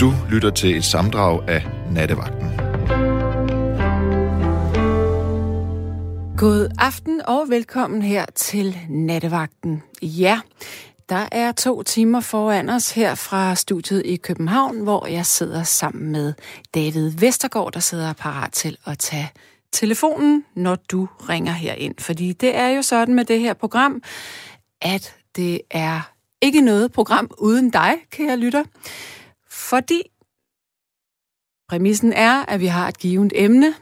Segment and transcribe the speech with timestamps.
[0.00, 2.48] Du lytter til et samdrag af Nattevagten.
[6.36, 9.82] God aften og velkommen her til Nattevagten.
[10.02, 10.40] Ja,
[11.08, 16.12] der er to timer foran os her fra studiet i København, hvor jeg sidder sammen
[16.12, 16.32] med
[16.74, 19.30] David Vestergaard, der sidder parat til at tage
[19.72, 21.94] telefonen, når du ringer herind.
[21.98, 24.02] Fordi det er jo sådan med det her program,
[24.82, 26.10] at det er
[26.42, 28.64] ikke noget program uden dig, kære lytter.
[29.68, 30.02] Fordi
[31.68, 33.74] præmissen er, at vi har et givet emne.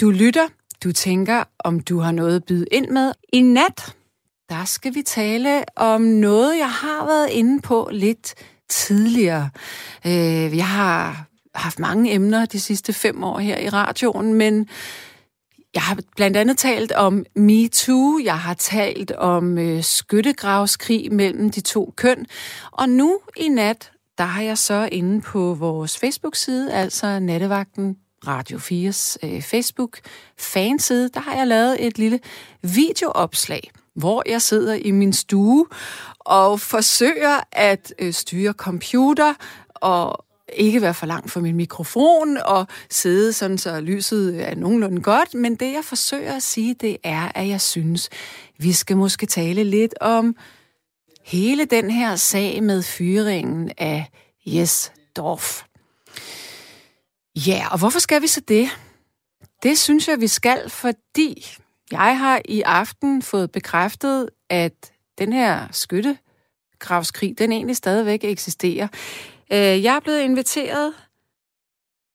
[0.00, 0.48] Du lytter,
[0.84, 3.12] du tænker, om du har noget at byde ind med.
[3.32, 3.96] I nat,
[4.48, 8.34] der skal vi tale om noget, jeg har været inde på lidt
[8.68, 9.50] tidligere.
[10.06, 14.68] Øh, jeg har haft mange emner de sidste fem år her i radioen, men
[15.74, 21.60] jeg har blandt andet talt om MeToo, jeg har talt om øh, skyttegravskrig mellem de
[21.60, 22.26] to køn,
[22.70, 28.58] og nu i nat, der har jeg så inde på vores Facebook-side, altså Nattevagten Radio
[28.58, 32.20] 4's øh, Facebook-fanside, der har jeg lavet et lille
[32.62, 35.66] videoopslag, hvor jeg sidder i min stue
[36.18, 39.34] og forsøger at øh, styre computer
[39.74, 45.02] og ikke være for langt fra min mikrofon og sidde sådan, så lyset er nogenlunde
[45.02, 45.34] godt.
[45.34, 48.08] Men det, jeg forsøger at sige, det er, at jeg synes,
[48.58, 50.36] vi skal måske tale lidt om
[51.24, 54.10] hele den her sag med fyringen af
[54.46, 55.62] Jes Dorf.
[57.46, 58.68] Ja, og hvorfor skal vi så det?
[59.62, 61.56] Det synes jeg, vi skal, fordi
[61.90, 68.88] jeg har i aften fået bekræftet, at den her skyttegravskrig, den egentlig stadigvæk eksisterer.
[69.52, 70.94] Øh, jeg er blevet inviteret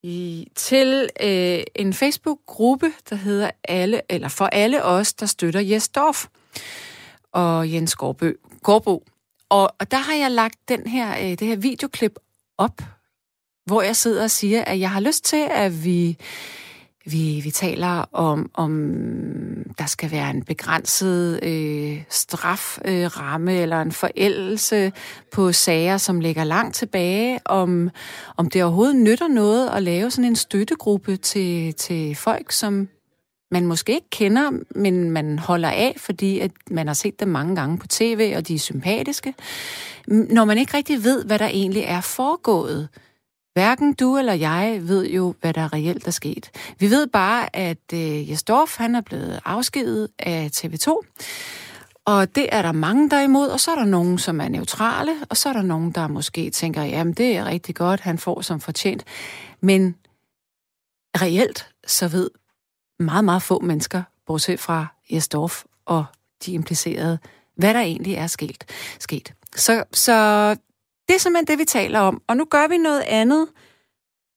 [0.02, 5.88] i, til øh, en Facebook-gruppe, der hedder alle, eller for alle os, der støtter Jes
[5.88, 6.26] Dorf
[7.36, 9.04] og Jens Gårdbø, Gårdbo.
[9.48, 12.18] Og, og der har jeg lagt den her, øh, det her videoklip
[12.58, 12.82] op,
[13.66, 16.18] hvor jeg sidder og siger, at jeg har lyst til, at vi
[17.10, 18.72] vi, vi taler om, om
[19.78, 24.92] der skal være en begrænset øh, straframme øh, eller en forældelse
[25.32, 27.90] på sager, som ligger langt tilbage, om,
[28.36, 32.88] om det overhovedet nytter noget at lave sådan en støttegruppe til, til folk, som
[33.50, 37.56] man måske ikke kender, men man holder af, fordi at man har set dem mange
[37.56, 39.34] gange på tv, og de er sympatiske.
[40.08, 42.88] Når man ikke rigtig ved, hvad der egentlig er foregået,
[43.56, 46.50] Hverken du eller jeg ved jo, hvad der reelt er sket.
[46.78, 51.00] Vi ved bare, at øh, Jesdorf han er blevet afskedet af TV2.
[52.04, 54.48] Og det er der mange, der er imod, og så er der nogen, som er
[54.48, 58.18] neutrale, og så er der nogen, der måske tænker, jamen det er rigtig godt, han
[58.18, 59.04] får som fortjent.
[59.60, 59.96] Men
[61.16, 62.30] reelt, så ved
[62.98, 66.04] meget, meget få mennesker, bortset fra Jesdorf og
[66.46, 67.18] de implicerede,
[67.56, 68.64] hvad der egentlig er sket.
[68.98, 69.34] sket.
[69.56, 70.12] Så, så
[71.08, 72.22] det er simpelthen det, vi taler om.
[72.26, 73.48] Og nu gør vi noget andet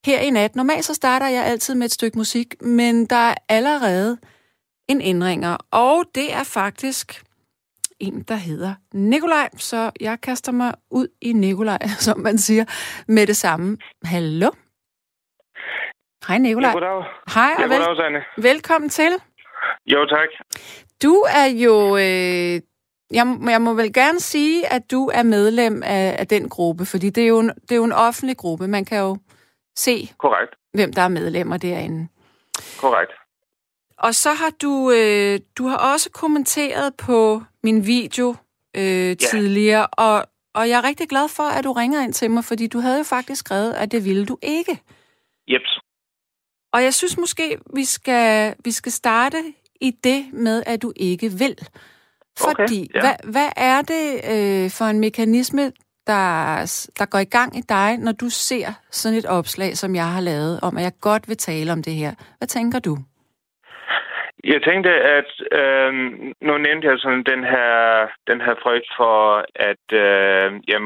[0.05, 0.55] her i nat.
[0.55, 4.17] Normalt så starter jeg altid med et stykke musik, men der er allerede
[4.87, 5.57] en ændringer.
[5.71, 7.23] Og det er faktisk
[7.99, 9.49] en, der hedder Nikolaj.
[9.57, 12.65] Så jeg kaster mig ud i Nikolaj, som man siger,
[13.07, 13.77] med det samme.
[14.03, 14.49] Hallo?
[16.29, 16.69] Hej Nikolaj.
[16.69, 17.03] Ja, goddag.
[17.35, 19.11] Hej og ja, vel- goddag, velkommen til.
[19.85, 20.29] Jo, tak.
[21.03, 22.61] Du er jo øh,
[23.17, 27.09] jeg, jeg må vel gerne sige, at du er medlem af, af den gruppe, fordi
[27.09, 28.67] det er, jo en, det er jo en offentlig gruppe.
[28.67, 29.17] Man kan jo
[29.75, 30.55] se, Korrekt.
[30.73, 32.07] hvem der er medlemmer derinde.
[32.79, 33.11] Korrekt.
[33.97, 38.35] Og så har du, øh, du har også kommenteret på min video
[38.77, 42.43] øh, tidligere, og, og jeg er rigtig glad for, at du ringer ind til mig,
[42.43, 44.81] fordi du havde jo faktisk skrevet, at det ville du ikke.
[45.47, 45.79] Jeps.
[46.73, 51.31] Og jeg synes måske, vi skal, vi skal starte i det med, at du ikke
[51.31, 51.55] vil.
[52.41, 53.01] Okay, Fordi, ja.
[53.01, 55.71] hvad, hvad er det øh, for en mekanisme,
[56.07, 60.11] der, der går i gang i dig, når du ser sådan et opslag, som jeg
[60.11, 62.13] har lavet, om at jeg godt vil tale om det her?
[62.37, 62.97] Hvad tænker du?
[64.43, 65.93] Jeg tænkte, at øh,
[66.47, 67.71] nu nævnte jeg sådan den her,
[68.27, 70.79] den her frygt for, at øh, jeg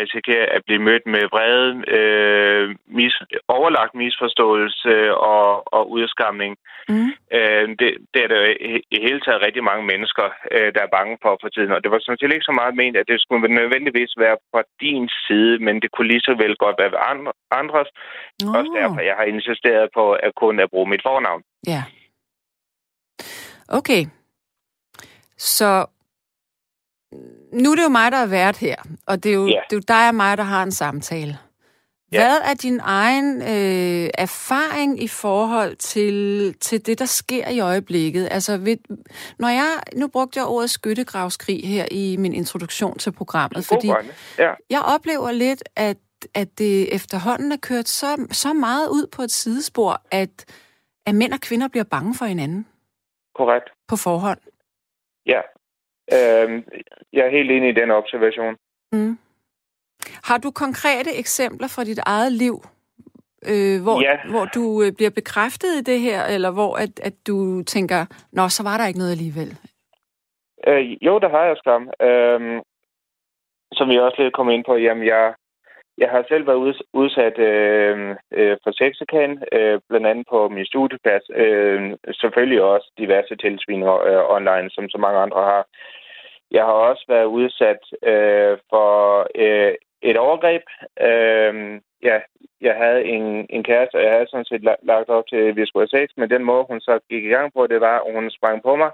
[0.00, 3.14] risikerer at blive mødt med vrede, øh, mis,
[3.48, 6.56] overlagt misforståelse og, og udskamning.
[6.88, 7.10] Mm.
[7.36, 8.46] Øh, det, det er der jo
[8.90, 11.72] i, hele taget rigtig mange mennesker, øh, der er bange for for tiden.
[11.72, 14.62] Og det var sådan set ikke så meget ment, at det skulle nødvendigvis være fra
[14.80, 17.88] din side, men det kunne lige så vel godt være andre, andres.
[18.46, 18.56] Oh.
[18.58, 21.42] Også derfor, jeg har insisteret på at kun at bruge mit fornavn.
[21.66, 21.82] Ja.
[23.68, 24.06] Okay.
[25.38, 25.86] Så
[27.52, 28.76] nu er det jo mig, der er vært her,
[29.06, 29.60] og det er jo, Ja.
[29.70, 31.38] det er jo dig og mig, der har en samtale.
[32.12, 32.18] Ja.
[32.18, 38.28] Hvad er din egen øh, erfaring i forhold til, til det, der sker i øjeblikket?
[38.30, 38.76] Altså, ved,
[39.38, 43.86] når jeg, nu brugte jeg ordet skyttegravskrig her i min introduktion til programmet, fordi.
[44.38, 44.52] Ja.
[44.70, 45.96] jeg oplever lidt, at
[46.34, 50.44] at det efterhånden er kørt så, så meget ud på et sidespor, at,
[51.06, 52.66] at mænd og kvinder bliver bange for hinanden?
[53.34, 53.68] Korrekt.
[53.88, 54.40] På forhånd?
[55.26, 55.40] Ja.
[56.12, 56.64] Øhm,
[57.12, 58.56] jeg er helt enig i den observation.
[58.92, 59.18] Mm.
[60.24, 62.56] Har du konkrete eksempler fra dit eget liv,
[63.50, 64.16] øh, hvor, ja.
[64.30, 68.48] hvor du øh, bliver bekræftet i det her, eller hvor at, at du tænker, nå,
[68.48, 69.50] så var der ikke noget alligevel?
[70.66, 71.82] Øh, jo, der har jeg skam.
[72.08, 72.60] Øhm,
[73.72, 75.34] som vi også lidt kom ind på, jamen jeg,
[75.98, 81.22] jeg har selv været udsat øh, øh, for sexekan, øh, blandt andet på min studieplads.
[81.34, 85.66] Øh, selvfølgelig også diverse tilsvininger øh, online, som så mange andre har.
[86.50, 88.90] Jeg har også været udsat øh, for
[89.34, 90.62] øh, et overgreb.
[91.00, 92.20] Øh, ja,
[92.60, 95.66] jeg havde en, en kæreste, og jeg havde sådan set lagt op til, at vi
[95.66, 98.12] skulle have sex, men den måde, hun så gik i gang på, det var, at
[98.14, 98.90] hun sprang på mig,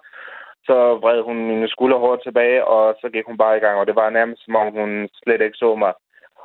[0.65, 3.87] så vred hun mine skuldre hårdt tilbage, og så gik hun bare i gang, og
[3.87, 5.93] det var nærmest som om hun slet ikke så mig.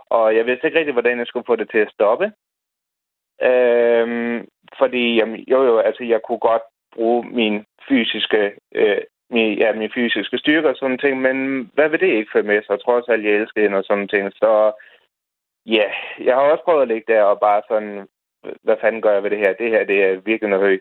[0.10, 2.31] Og jeg vidste ikke rigtig, hvordan jeg skulle få det til at stoppe.
[3.42, 4.48] Øhm,
[4.78, 6.62] fordi, jamen, jo jo, altså jeg kunne godt
[6.94, 12.00] bruge min fysiske, øh, min, ja, min fysiske styrke og sådan ting, men hvad vil
[12.00, 12.80] det ikke føre med sig?
[12.80, 14.31] Trods alt, jeg elsker hende og sådan ting.
[14.34, 14.72] Så
[15.66, 15.88] ja,
[16.19, 18.07] jeg har også prøvet at ligge der og bare sådan,
[18.63, 19.54] hvad fanden gør jeg ved det her?
[19.54, 20.80] Det her, det er virkelig noget højt.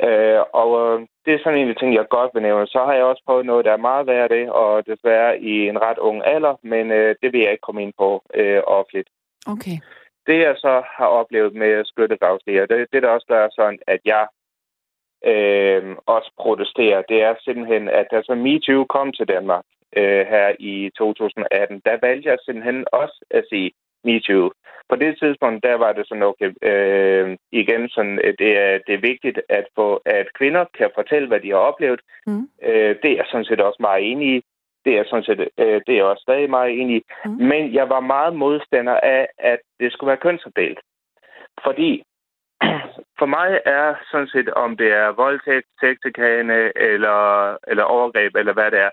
[0.00, 2.66] Øh, og øh, det er sådan en af de ting, jeg godt vil nævne.
[2.66, 5.82] Så har jeg også prøvet noget, der er meget værd det, og desværre i en
[5.82, 9.08] ret ung alder, men øh, det vil jeg ikke komme ind på øh, offentligt.
[9.46, 9.76] Okay.
[10.26, 14.26] Det, jeg så har oplevet med skyttegravslæger, det, det der også gør sådan, at jeg
[15.24, 19.64] øh, også protesterer, det er simpelthen, at da så MeToo kom til Danmark
[19.96, 23.70] øh, her i 2018, der valgte jeg simpelthen også at sige,
[24.04, 24.50] MeToo.
[24.88, 29.08] På det tidspunkt, der var det sådan, okay, øh, igen, sådan, det, er, det er
[29.10, 32.00] vigtigt, at, få, at kvinder kan fortælle, hvad de har oplevet.
[32.26, 32.48] Mm.
[32.62, 34.44] Øh, det er sådan set også meget enig i.
[34.84, 37.02] Det er sådan set, øh, det er også stadig meget enig i.
[37.24, 37.30] Mm.
[37.30, 40.78] Men jeg var meget modstander af, at det skulle være kønsopdelt.
[41.64, 42.02] Fordi
[43.18, 48.70] for mig er sådan set, om det er voldtægt, sexikane eller, eller overgreb, eller hvad
[48.70, 48.90] det er,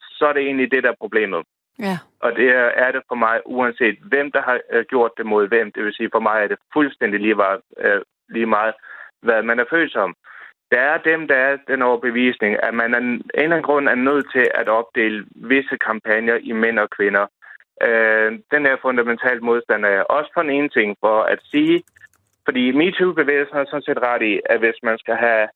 [0.00, 1.46] så er det egentlig det, der er problemet.
[1.80, 1.96] Ja.
[2.20, 2.48] Og det
[2.84, 5.72] er det for mig, uanset hvem, der har øh, gjort det mod hvem.
[5.72, 8.74] Det vil sige, for mig er det fuldstændig lige meget, øh, lige meget
[9.22, 10.14] hvad man er født som.
[10.72, 13.94] Der er dem, der er den overbevisning, at man af en eller anden grund er
[13.94, 17.26] nødt til at opdele visse kampagner i mænd og kvinder.
[17.82, 20.02] Øh, den er fundamentalt modstander af.
[20.10, 21.82] Også for en ene ting, for at sige,
[22.44, 25.48] fordi MeToo-bevægelsen har sådan set ret i, at hvis man skal have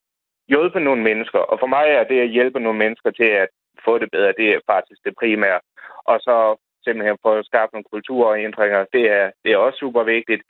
[0.49, 3.49] hjulpet nogle mennesker, og for mig er det at hjælpe nogle mennesker til at
[3.85, 5.61] få det bedre, det er faktisk det primære
[6.05, 8.85] og så simpelthen få skabt nogle kulturændringer.
[8.93, 10.43] Det er, det er også super vigtigt.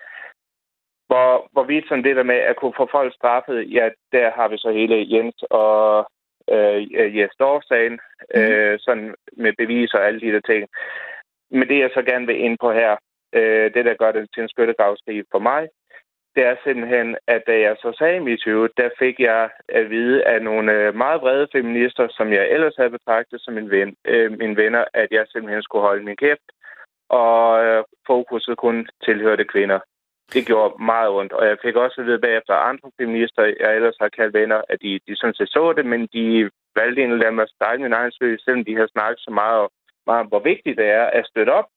[1.06, 4.56] Hvor, hvorvidt sådan det der med at kunne få folk straffet, ja, der har vi
[4.58, 6.10] så hele Jens og
[6.50, 7.92] øh, Jes Dorf-sagen,
[8.34, 8.40] mm.
[8.40, 10.68] øh, sådan med beviser og alle de der ting.
[11.50, 12.96] Men det, jeg så gerne vil ind på her,
[13.32, 15.68] øh, det, der gør det til en skyttegravskrig for mig,
[16.34, 20.24] det er simpelthen, at da jeg så sagde mit 20, der fik jeg at vide
[20.24, 24.38] af nogle øh, meget brede feminister, som jeg ellers havde betragtet som min ven, øh,
[24.38, 26.48] mine venner, at jeg simpelthen skulle holde min kæft,
[27.08, 29.78] og øh, fokuset kun tilhørte kvinder.
[30.32, 33.96] Det gjorde meget ondt, og jeg fik også at vide bagefter andre feminister, jeg ellers
[34.00, 37.26] har kaldt venner, at de, de sådan set så det, men de valgte en eller
[37.26, 40.78] anden at starte min egen søg, selvom de har snakket så meget om, hvor vigtigt
[40.78, 41.68] det er at støtte op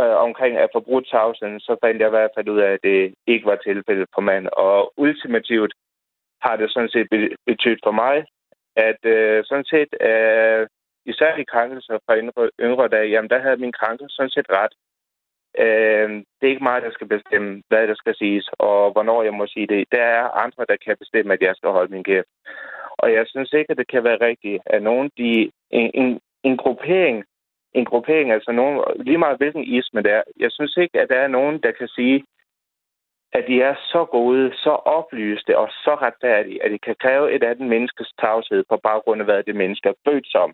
[0.00, 3.14] øh, omkring at forbrudt tavsen, så fandt jeg i hvert fald ud af, at det
[3.26, 4.46] ikke var tilfældet for mand.
[4.52, 5.72] Og ultimativt
[6.42, 7.08] har det sådan set
[7.46, 8.24] betydet for mig,
[8.76, 10.66] at øh, sådan set, øh,
[11.06, 14.74] især i krænkelser fra yngre, yngre dage, jamen der havde min krænkel sådan set ret.
[15.58, 19.34] Øh, det er ikke mig, der skal bestemme, hvad der skal siges, og hvornår jeg
[19.34, 19.84] må sige det.
[19.92, 22.28] Der er andre, der kan bestemme, at jeg skal holde min kæft.
[22.98, 26.56] Og jeg synes ikke, at det kan være rigtigt, at nogen, de, en, en, en
[26.56, 27.24] gruppering
[27.74, 30.22] en gruppering, altså nogen, lige meget hvilken isme det er.
[30.38, 32.24] Jeg synes ikke, at der er nogen, der kan sige,
[33.32, 37.44] at de er så gode, så oplyste og så retfærdige, at de kan kræve et
[37.44, 40.52] andet menneskes tavshed på baggrund af, hvad det menneske er født som.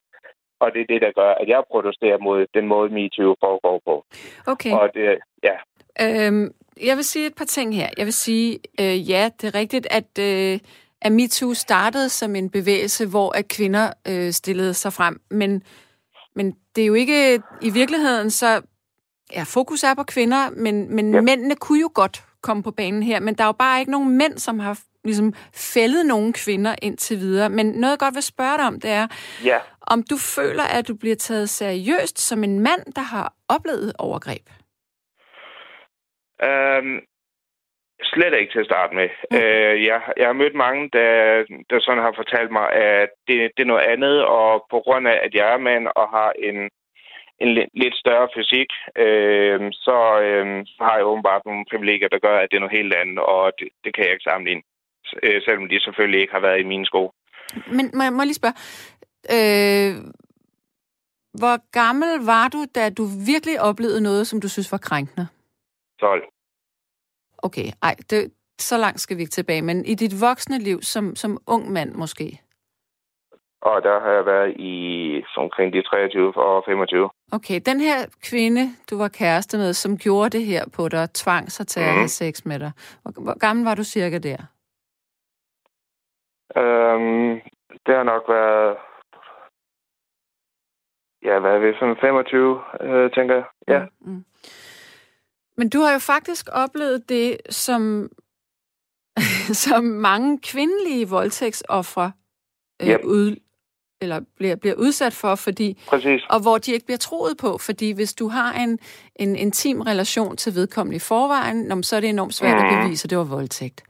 [0.61, 4.05] Og det er det, der gør, at jeg protesterer mod den måde, MeToo foregår på.
[4.47, 4.73] Okay.
[4.73, 5.57] Og det, ja.
[6.05, 6.55] Øhm,
[6.89, 7.89] jeg vil sige et par ting her.
[7.99, 10.59] Jeg vil sige, øh, ja, det er rigtigt, at, øh,
[11.03, 15.21] at MeToo startede som en bevægelse, hvor at kvinder øh, stillede sig frem.
[15.31, 15.63] Men
[16.39, 18.63] men det er jo ikke i virkeligheden så...
[19.33, 21.21] Ja, fokus er på kvinder, men, men ja.
[21.21, 24.19] mændene kunne jo godt komme på banen her, men der er jo bare ikke nogen
[24.19, 27.49] mænd, som har ligesom fældet nogen kvinder indtil videre.
[27.49, 29.07] Men noget jeg godt vil spørge dig om, det er,
[29.45, 29.59] ja.
[29.81, 34.47] om du føler, at du bliver taget seriøst som en mand, der har oplevet overgreb?
[36.43, 37.01] Um,
[38.03, 39.09] Slet ikke til at starte med.
[39.31, 39.37] Mm.
[39.37, 41.13] Øh, jeg, jeg har mødt mange, der,
[41.71, 45.21] der sådan har fortalt mig, at det, det er noget andet, og på grund af,
[45.27, 46.59] at jeg er mand og har en,
[47.43, 47.51] en
[47.83, 48.71] lidt større fysik,
[49.05, 50.47] øh, så, øh,
[50.81, 53.69] har jeg åbenbart nogle privilegier, der gør, at det er noget helt andet, og det,
[53.85, 54.63] det kan jeg ikke sammenligne,
[55.23, 57.13] øh, selvom de selvfølgelig ikke har været i mine sko.
[57.77, 58.59] Men må jeg, må jeg lige spørge,
[59.37, 59.91] øh,
[61.41, 65.27] hvor gammel var du, da du virkelig oplevede noget, som du synes var krænkende?
[66.01, 66.25] 12.
[67.43, 71.17] Okay, ej, det, så langt skal vi ikke tilbage, men i dit voksne liv, som,
[71.17, 72.41] som ung mand måske?
[73.61, 74.75] Og der har jeg været i
[75.37, 77.11] omkring de 23 og 25.
[77.33, 77.99] Okay, den her
[78.31, 81.89] kvinde, du var kæreste med, som gjorde det her på dig, tvang sig til mm.
[81.89, 82.09] at have mhm.
[82.09, 82.73] sex med dig.
[83.03, 84.39] Hvor, hvor gammel var du cirka der?
[86.57, 87.41] Øhm,
[87.87, 88.77] det har nok været...
[91.23, 91.75] Ja, hvad er vi?
[91.79, 93.45] Sådan 25, øh, tænker jeg.
[93.69, 93.81] Ja.
[94.01, 94.25] Mm, mm.
[95.59, 98.09] Men du har jo faktisk oplevet det, som,
[99.65, 102.13] som mange kvindelige voldtægtsoffre
[102.83, 103.05] øh, yep.
[103.05, 103.37] ud,
[104.01, 106.23] eller bliver, bliver udsat for, fordi, Præcis.
[106.31, 108.79] og hvor de ikke bliver troet på, fordi hvis du har en,
[109.17, 112.77] en intim relation til vedkommende i forvejen, så er det enormt svært mm.
[112.77, 113.83] at bevise, at det var voldtægt.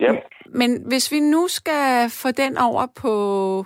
[0.00, 0.16] Yep.
[0.54, 3.58] Men hvis vi nu skal få den over på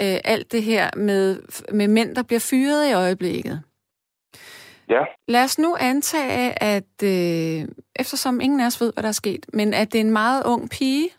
[0.00, 3.62] øh, alt det her med, med mænd, der bliver fyret i øjeblikket,
[4.92, 5.04] Ja.
[5.28, 9.46] Lad os nu antage, at øh, eftersom ingen af os ved, hvad der er sket,
[9.52, 11.10] men at det er en meget ung pige,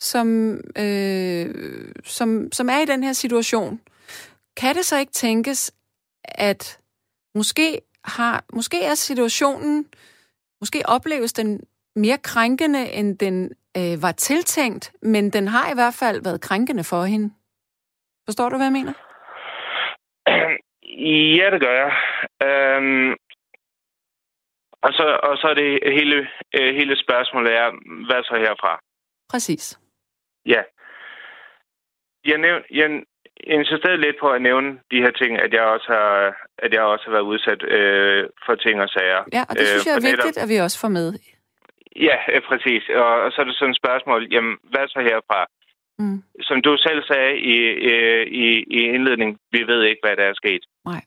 [0.00, 1.46] som, øh,
[2.04, 3.80] som, som er i den her situation,
[4.56, 5.74] kan det så ikke tænkes,
[6.24, 6.78] at
[7.34, 9.86] måske, har, måske er situationen,
[10.60, 11.60] måske opleves den
[11.96, 16.84] mere krænkende, end den øh, var tiltænkt, men den har i hvert fald været krænkende
[16.84, 17.30] for hende.
[18.28, 18.92] Forstår du, hvad jeg mener?
[21.38, 21.92] Ja, det gør jeg.
[22.48, 23.10] Øhm,
[24.82, 27.68] og, så, og så er det hele, øh, hele spørgsmålet er,
[28.06, 28.80] hvad så herfra?
[29.30, 29.78] Præcis.
[30.46, 30.62] Ja.
[32.24, 33.02] Jeg, nævn, jeg
[33.40, 37.04] insisterede lidt på at nævne de her ting, at jeg også har, at jeg også
[37.04, 39.22] har været udsat øh, for ting og sager.
[39.32, 41.08] Ja, og det synes jeg er øh, vigtigt, netop, at vi også får med.
[42.08, 42.82] Ja, præcis.
[42.88, 45.40] Og, og så er det sådan et spørgsmål, jamen, hvad så herfra?
[45.98, 46.18] Mm.
[46.48, 47.56] Som du selv sagde i,
[48.44, 48.46] i,
[48.78, 50.64] i indledning, vi ved ikke, hvad der er sket.
[50.84, 51.02] Nej.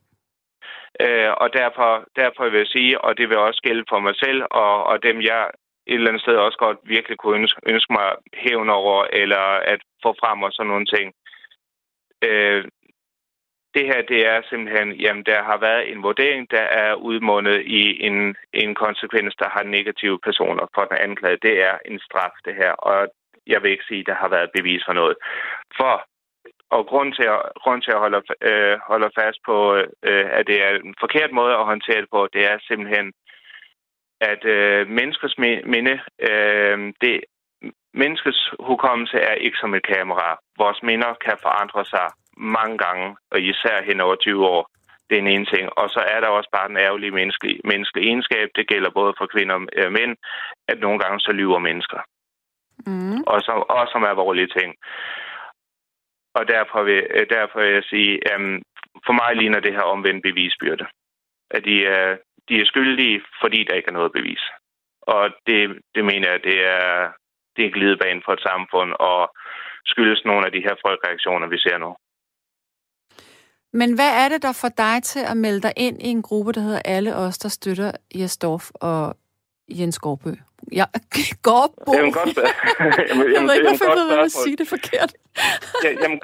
[1.02, 4.44] Øh, og derfor, derfor vil jeg sige, og det vil også gælde for mig selv,
[4.52, 5.50] og, og dem jeg
[5.88, 9.44] et eller andet sted også godt virkelig kunne ønske, ønske mig hævn over, eller
[9.74, 11.14] at få frem og sådan nogle ting.
[12.24, 12.66] Øh,
[13.76, 18.06] det her, det er simpelthen, jamen, der har været en vurdering, der er udmundet i
[18.08, 21.46] en, en konsekvens, der har negative personer for den anklagede.
[21.48, 23.08] Det er en straf, det her, og
[23.48, 25.16] jeg vil ikke sige, der har været bevis for noget.
[25.78, 26.08] For
[26.70, 29.76] og grund til at, grund til at holde, øh, holde fast på,
[30.10, 33.14] øh, at det er en forkert måde at håndtere det på, det er simpelthen,
[34.22, 35.38] at øh, menneskers
[35.74, 35.96] minde,
[36.30, 37.22] øh, det,
[37.94, 40.38] menneskets hukommelse er ikke som et kamera.
[40.58, 42.08] Vores minder kan forandre sig
[42.38, 44.70] mange gange, og især hen over 20 år.
[45.10, 45.66] Det er en ene ting.
[45.78, 48.48] Og så er der også bare den ærgerlige menneskelige, menneskelige egenskab.
[48.56, 50.18] Det gælder både for kvinder og øh, mænd,
[50.68, 52.00] at nogle gange så lyver mennesker.
[52.86, 53.20] Mm.
[53.32, 54.76] Og, så, også som alvorlige ting.
[56.38, 58.40] Og derfor vil, øh, derfor vil jeg sige, at
[59.06, 60.86] for mig ligner det her omvendt bevisbyrde.
[61.52, 62.18] At de er,
[62.50, 64.44] de er skyldige, fordi der ikke er noget bevis.
[65.02, 65.60] Og det,
[65.96, 67.12] det mener jeg, det er,
[67.54, 69.22] det er en glidebane for et samfund, og
[69.86, 71.96] skyldes nogle af de her folkreaktioner, vi ser nu.
[73.74, 76.52] Men hvad er det, der får dig til at melde dig ind i en gruppe,
[76.52, 79.16] der hedder Alle os, der støtter Jesdorf og
[79.70, 80.32] Jens Gårdbø?
[80.72, 80.86] Ja,
[81.48, 81.92] Gårdbo.
[81.96, 82.38] Jamen, godt,
[83.10, 85.12] jamen, jeg ved ikke, hvorfor jeg ved at sige det forkert.
[85.84, 86.20] ja, jamen,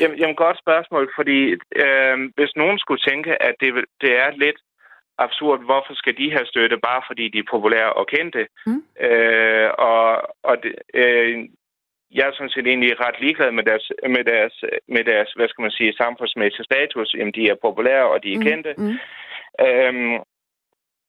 [0.00, 1.38] jamen, jamen, godt spørgsmål, fordi
[1.84, 3.70] øh, hvis nogen skulle tænke, at det,
[4.00, 4.60] det er lidt
[5.18, 8.46] absurd, hvorfor skal de have støtte, bare fordi de er populære og kendte?
[8.66, 8.82] Mm.
[9.06, 10.04] Øh, og
[10.42, 11.48] og det, øh,
[12.16, 14.54] jeg er sådan set egentlig ret ligeglad med deres, med deres,
[14.88, 17.14] med deres hvad skal man sige, samfundsmæssige status.
[17.14, 18.44] Jamen, de er populære, og de er mm.
[18.44, 18.74] kendte.
[18.78, 18.96] Mm.
[19.66, 20.14] Øhm,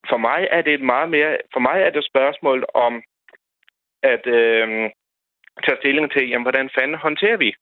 [0.10, 3.04] for mig er det et meget mere, for mig er det et spørgsmål om
[4.04, 4.90] at øh,
[5.66, 7.54] tage stilling til, jamen, hvordan fanden håndterer vi,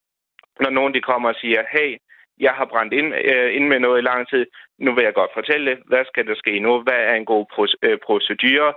[0.60, 1.98] når nogen de kommer og siger, hey,
[2.40, 4.46] jeg har brændt ind, øh, ind med noget i lang tid,
[4.80, 7.98] nu vil jeg godt fortælle, hvad skal der ske nu, hvad er en god øh,
[8.06, 8.74] procedure,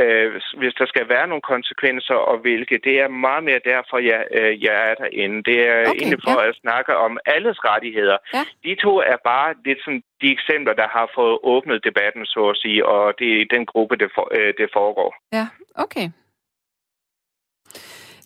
[0.00, 2.80] øh, hvis der skal være nogle konsekvenser, og hvilke.
[2.84, 5.42] Det er meget mere derfor, jeg, øh, jeg er derinde.
[5.50, 6.48] Det er okay, egentlig for ja.
[6.48, 8.18] at snakke om alles rettigheder.
[8.34, 8.44] Ja.
[8.64, 12.56] De to er bare lidt sådan de eksempler, der har fået åbnet debatten, så at
[12.56, 15.10] sige, og det er den gruppe, det, for, øh, det foregår.
[15.32, 16.06] Ja, okay.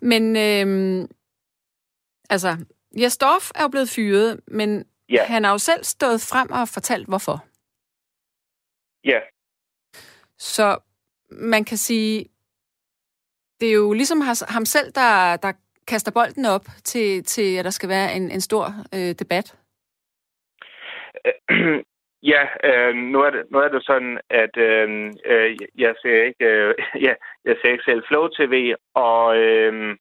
[0.03, 1.09] Men øh,
[2.31, 2.51] altså,
[2.99, 5.25] Jastorf er jo blevet fyret, men ja.
[5.25, 7.45] han har jo selv stået frem og fortalt, hvorfor.
[9.05, 9.21] Ja.
[10.39, 10.79] Så
[11.31, 12.25] man kan sige,
[13.61, 15.53] det er jo ligesom ham selv, der, der
[15.87, 19.57] kaster bolden op til, til, at der skal være en, en stor øh, debat.
[22.23, 26.45] Ja, øh, nu, er det, nu er det sådan, at øh, øh jeg ser ikke,
[26.45, 26.75] øh,
[27.07, 29.97] ja, jeg ser ikke selv Flow TV, og øh,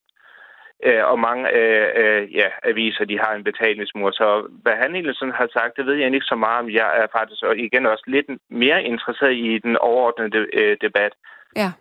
[0.86, 4.12] øh, og mange øh, øh, ja, aviser, de har en betalingsmur.
[4.12, 4.28] Så
[4.64, 6.70] hvad han egentlig sådan har sagt, det ved jeg ikke så meget om.
[6.70, 11.14] Jeg er faktisk og igen også lidt mere interesseret i den overordnede øh, debat.
[11.56, 11.72] Ja,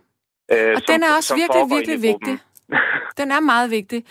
[0.52, 2.36] øh, og som, den er også virkelig, virkelig vigtig.
[3.20, 4.04] Den er meget vigtig.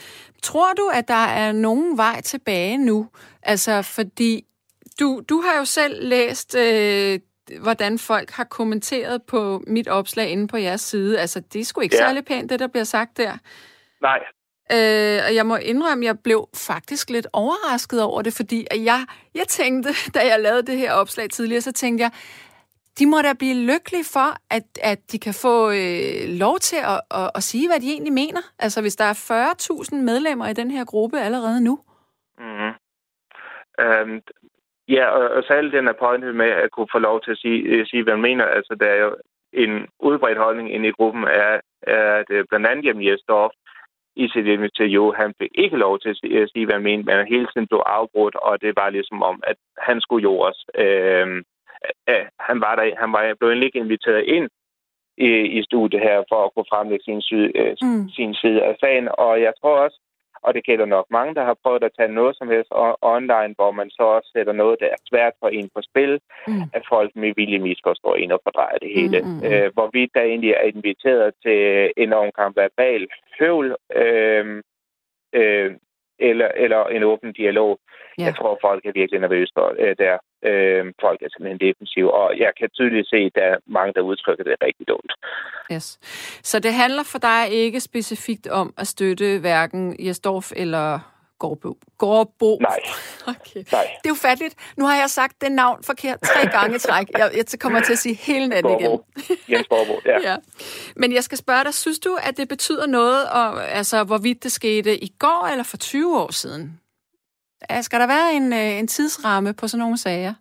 [0.43, 3.07] Tror du, at der er nogen vej tilbage nu?
[3.43, 4.45] Altså, fordi
[4.99, 7.19] du, du har jo selv læst, øh,
[7.61, 11.19] hvordan folk har kommenteret på mit opslag inde på jeres side.
[11.19, 12.07] Altså, det er sgu ikke ja.
[12.07, 13.31] særlig pænt, det der bliver sagt der.
[14.01, 14.19] Nej.
[14.71, 18.99] Øh, og jeg må indrømme, at jeg blev faktisk lidt overrasket over det, fordi jeg,
[19.35, 22.11] jeg tænkte, da jeg lavede det her opslag tidligere, så tænkte jeg,
[22.99, 27.01] de må da blive lykkelige for, at, at de kan få øh, lov til at,
[27.11, 28.41] at, at sige, hvad de egentlig mener.
[28.59, 29.53] Altså, hvis der er
[29.93, 31.79] 40.000 medlemmer i den her gruppe allerede nu.
[32.39, 32.73] Mm-hmm.
[33.83, 34.21] Um,
[34.87, 37.59] Ja, og, og særligt den er pointet med at kunne få lov til at sige,
[37.61, 38.45] øh, sige hvad man mener.
[38.45, 39.15] Altså, der er jo
[39.53, 43.51] en udbredt holdning inde i gruppen, er, er at øh, blandt andet hjemme i Estorf,
[44.15, 47.47] i sit interview, han fik ikke lov til at sige, hvad han mente, men hele
[47.47, 50.59] tiden blev afbrudt, og det var ligesom om, at han skulle jordes.
[50.83, 51.27] Øh,
[52.09, 54.47] øh, han var der, han var blev egentlig ikke inviteret ind
[55.17, 58.09] i, i studiet her for at kunne fremlægge sin, side, øh, mm.
[58.09, 59.99] sin side af sagen, og jeg tror også,
[60.45, 62.71] og det gælder nok mange, der har prøvet at tage noget som helst
[63.15, 66.61] online, hvor man så også sætter noget, der er svært for en på spil, mm.
[66.77, 69.21] at folk med vilje misforstår en og fordrejer det hele.
[69.21, 69.45] Mm, mm, mm.
[69.47, 73.07] Øh, hvorvidt der egentlig er inviteret til en omkamp verbal
[73.39, 74.63] høvl, øh,
[75.33, 75.71] øh,
[76.19, 77.79] eller, eller en åben dialog.
[78.17, 78.23] Ja.
[78.23, 80.17] Jeg tror, folk er virkelig nervøse for øh, der.
[80.49, 84.01] Øh, folk er simpelthen defensive, og jeg kan tydeligt se, at der er mange, der
[84.01, 85.11] udtrykker det rigtig dumt.
[85.73, 85.87] Yes.
[86.43, 91.14] Så det handler for dig ikke specifikt om at støtte hverken Jesdorf eller
[91.45, 91.77] Gårdbo.
[91.97, 92.57] Gårdbo.
[92.61, 92.79] Nej.
[93.27, 93.63] Okay.
[93.71, 93.87] Nej.
[94.03, 94.55] Det er jo fattigt.
[94.77, 97.07] Nu har jeg sagt det navn forkert tre gange træk.
[97.17, 98.99] Jeg, jeg kommer til at sige hele natten igen.
[99.49, 100.31] Jens Gårdbo, ja.
[100.31, 100.35] ja.
[100.95, 104.51] Men jeg skal spørge dig, synes du, at det betyder noget, om, altså, hvorvidt det
[104.51, 106.79] skete i går eller for 20 år siden?
[107.81, 110.33] Skal der være en, øh, en tidsramme på sådan nogle sager?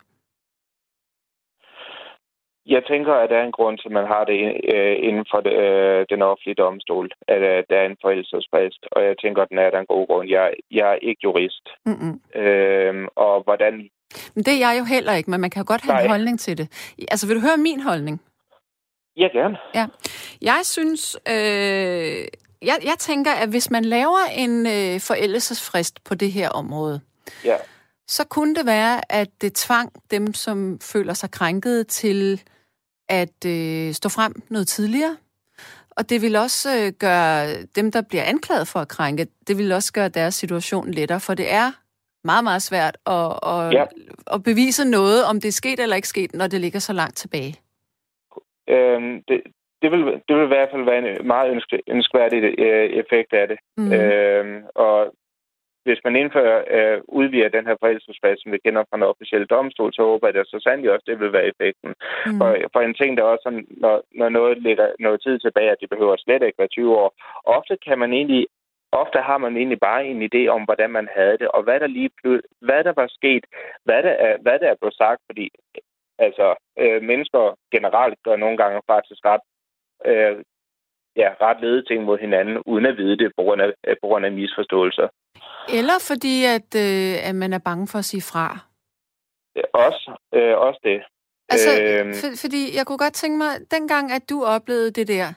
[2.66, 4.40] Jeg tænker, at der er en grund til, at man har det
[4.74, 9.14] øh, inden for øh, den offentlige domstol, at øh, der er en forældelsesfrist, og jeg
[9.22, 10.29] tænker, at den er der en god grund.
[10.29, 11.66] Jeg, jeg er ikke jurist.
[11.87, 12.40] Mm-hmm.
[12.40, 13.74] Øh, og hvordan...
[14.35, 16.03] Men det er jeg jo heller ikke, men man kan jo godt have Nej.
[16.03, 16.94] en holdning til det.
[17.11, 18.20] Altså, vil du høre min holdning?
[19.16, 19.57] Ja, gerne.
[19.74, 19.87] Ja.
[20.42, 22.24] Jeg synes, øh,
[22.62, 27.00] jeg, jeg tænker, at hvis man laver en øh, forældelsesfrist på det her område,
[27.44, 27.57] ja.
[28.07, 32.42] så kunne det være, at det tvang dem, som føler sig krænket til
[33.08, 35.16] at øh, stå frem noget tidligere.
[35.90, 39.72] Og det vil også øh, gøre dem, der bliver anklaget for at krænke, det vil
[39.72, 41.72] også gøre deres situation lettere, for det er
[42.24, 43.84] meget, meget svært at, at, ja.
[44.34, 47.16] at bevise noget, om det er sket eller ikke sket, når det ligger så langt
[47.16, 47.54] tilbage.
[48.68, 49.42] Øhm, det,
[49.82, 53.48] det, vil, det vil i hvert fald være en meget ønske, ønskværdig øh, effekt af
[53.48, 53.58] det.
[53.76, 53.92] Mm.
[53.92, 55.14] Øhm, og
[55.84, 59.92] hvis man indfører, øh, udvider den her forældelsesfase, som vi kender fra en officiel domstol,
[59.94, 61.90] så håber jeg, at så sandelig også, det vil være effekten.
[62.26, 62.38] Mm.
[62.38, 65.88] For, for en ting, der også, når, når noget ligger noget tid tilbage, at det
[65.90, 67.08] behøver slet ikke være 20 år.
[67.44, 68.46] Ofte kan man egentlig
[69.02, 71.86] ofte har man egentlig bare en idé om, hvordan man havde det, og hvad der
[71.86, 72.10] lige
[72.66, 73.44] hvad der var sket,
[73.84, 75.46] hvad der er, hvad der er blevet sagt, fordi
[76.18, 76.46] altså,
[76.78, 79.44] øh, mennesker generelt gør nogle gange faktisk ret
[80.10, 80.36] øh,
[81.16, 83.70] ja, ret lede ting mod hinanden, uden at vide det på grund af,
[84.03, 85.09] på grund af misforståelser.
[85.79, 88.59] Eller fordi, at, øh, at man er bange for at sige fra.
[89.72, 91.03] Også, øh, også det.
[91.48, 95.33] Altså, øh, for, fordi jeg kunne godt tænke mig, dengang, at du oplevede det der,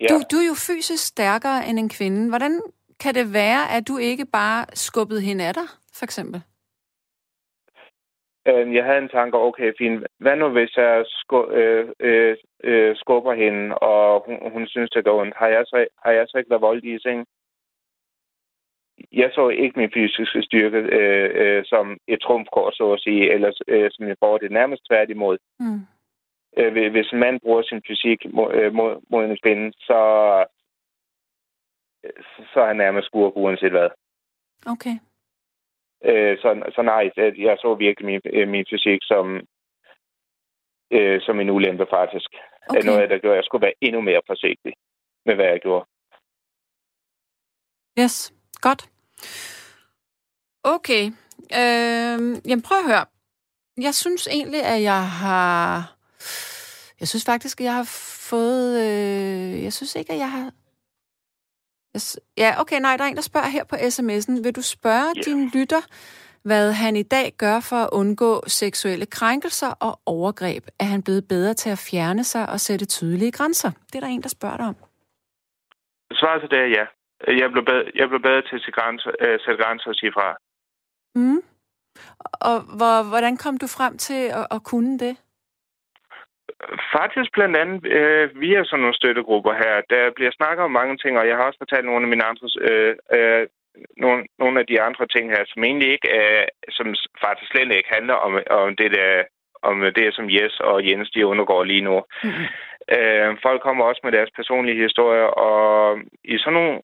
[0.00, 0.06] ja.
[0.10, 2.28] du, du er jo fysisk stærkere end en kvinde.
[2.28, 2.62] Hvordan
[3.00, 6.42] kan det være, at du ikke bare skubbede hende af dig, for eksempel?
[8.48, 10.06] Øh, jeg havde en tanke, okay, fint.
[10.18, 15.04] Hvad nu, hvis jeg sku, øh, øh, øh, skubber hende, og hun, hun synes, det
[15.04, 15.36] går ondt?
[15.36, 17.26] Har jeg så, har jeg så ikke været voldelig i seng?
[19.12, 23.50] jeg så ikke min fysiske styrke øh, øh, som et trumfkort, så at sige, eller
[23.68, 25.38] øh, som jeg får det nærmest tværtimod.
[25.60, 25.80] Mm.
[26.56, 30.00] Øh, hvis en mand bruger sin fysik mod, øh, mod, mod en kvinde, så,
[32.52, 33.88] så er han nærmest skurk uanset hvad.
[34.66, 34.96] Okay.
[36.04, 39.40] Øh, så, så nej, jeg så virkelig min, øh, min fysik som,
[40.90, 42.30] øh, som en ulempe faktisk.
[42.68, 42.82] Okay.
[42.84, 44.72] Noget, der gjorde, at jeg skulle være endnu mere forsigtig
[45.26, 45.84] med, hvad jeg gjorde.
[48.00, 48.34] Yes.
[48.60, 48.82] Godt.
[50.64, 51.04] Okay.
[51.60, 53.06] Øh, jamen prøv at høre.
[53.76, 55.92] Jeg synes egentlig, at jeg har...
[57.00, 57.88] Jeg synes faktisk, at jeg har
[58.30, 58.80] fået...
[58.80, 60.52] Øh, jeg synes ikke, at jeg har...
[62.38, 64.42] Ja, okay, nej, der er en, der spørger her på sms'en.
[64.44, 65.24] Vil du spørge yeah.
[65.26, 65.82] din lytter,
[66.48, 70.64] hvad han i dag gør for at undgå seksuelle krænkelser og overgreb.
[70.80, 73.70] Er han blevet bedre til at fjerne sig og sætte tydelige grænser?
[73.86, 74.76] Det er der en, der spørger dig om.
[76.12, 76.84] Svaret til det er ja.
[77.42, 80.12] Jeg blev bedre, jeg blev bedre til at sætte grænser, øh, sætte grænser og sige
[80.16, 80.36] fra.
[81.14, 81.40] Mm.
[82.48, 85.16] Og hvor, hvordan kom du frem til at, at kunne det?
[86.98, 89.74] Faktisk blandt andet øh, via sådan nogle støttegrupper her.
[89.90, 92.46] Der bliver snakket om mange ting, og jeg har også fortalt nogle af mine andre,
[92.68, 93.46] øh, øh,
[93.96, 96.86] nogle, nogle af de andre ting her, som egentlig ikke er, som
[97.24, 99.24] faktisk slet ikke handler om, om det der
[99.62, 101.96] om det, som Jes og Jens de undergår lige nu.
[102.24, 102.46] Mm-hmm.
[102.96, 106.80] Øh, folk kommer også med deres personlige historier, og i sådan nogle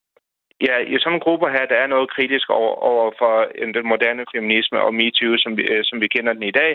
[0.61, 3.35] Ja, i sådan nogle grupper her, der er noget kritisk over, over for
[3.75, 6.73] den moderne feminisme og MeToo, som vi, øh, som vi kender den i dag,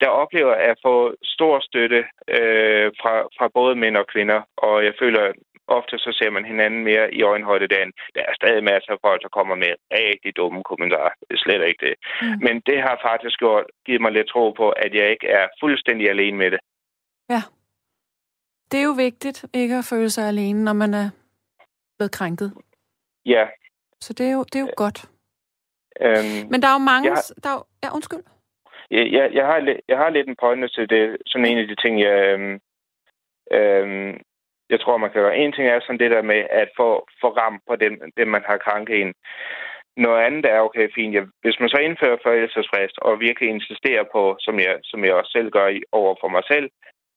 [0.00, 2.00] der oplever at få stor støtte
[2.36, 4.40] øh, fra, fra både mænd og kvinder.
[4.56, 5.32] Og jeg føler,
[5.68, 7.92] ofte så ser man hinanden mere i øjenhøjde dagen.
[8.14, 11.12] Der er stadig masser af folk, der kommer med rigtig dumme kommentarer.
[11.28, 11.94] Det er slet ikke det.
[12.22, 12.38] Mm.
[12.46, 16.10] Men det har faktisk gjort, givet mig lidt tro på, at jeg ikke er fuldstændig
[16.10, 16.60] alene med det.
[17.30, 17.42] Ja.
[18.70, 21.08] Det er jo vigtigt ikke at føle sig alene, når man er
[21.98, 22.52] blevet krænket.
[23.26, 23.46] Ja.
[24.00, 24.98] Så det er jo, det er jo godt.
[26.00, 27.10] Øhm, Men der er jo mange...
[27.10, 28.22] Jeg, der er, ja, undskyld.
[28.90, 31.16] Jeg, jeg, jeg, har, jeg har lidt en pointe til det.
[31.26, 32.60] Sådan en af de ting, jeg, øhm,
[33.52, 34.20] øhm,
[34.70, 35.36] jeg tror, man kan gøre.
[35.36, 38.42] En ting er sådan det der med at få, få ram på det, det, man
[38.46, 39.14] har krænket en.
[39.96, 44.36] Noget andet er, okay, fint, ja, hvis man så indfører forældelsesfrist og virkelig insisterer på,
[44.40, 46.70] som jeg, som jeg også selv gør over for mig selv,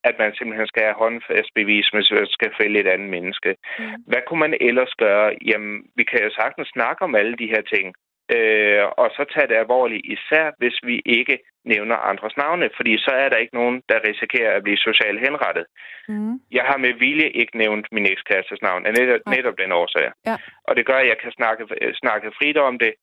[0.10, 3.56] at man simpelthen skal have håndfast bevis, hvis man skal fælde et andet menneske.
[3.80, 3.86] Mm.
[4.12, 5.28] Hvad kunne man ellers gøre?
[5.50, 7.88] Jamen, vi kan jo sagtens snakke om alle de her ting,
[8.36, 13.12] øh, og så tage det alvorligt, især hvis vi ikke nævner andres navne, fordi så
[13.24, 15.65] er der ikke nogen, der risikerer at blive socialt henrettet.
[16.08, 16.34] Mm.
[16.52, 20.12] Jeg har med vilje ikke nævnt min ekskærestes navn, af netop, netop den årsag.
[20.26, 20.36] Ja.
[20.67, 21.63] Og det gør, at jeg kan snakke,
[22.04, 22.93] snakke frit om det,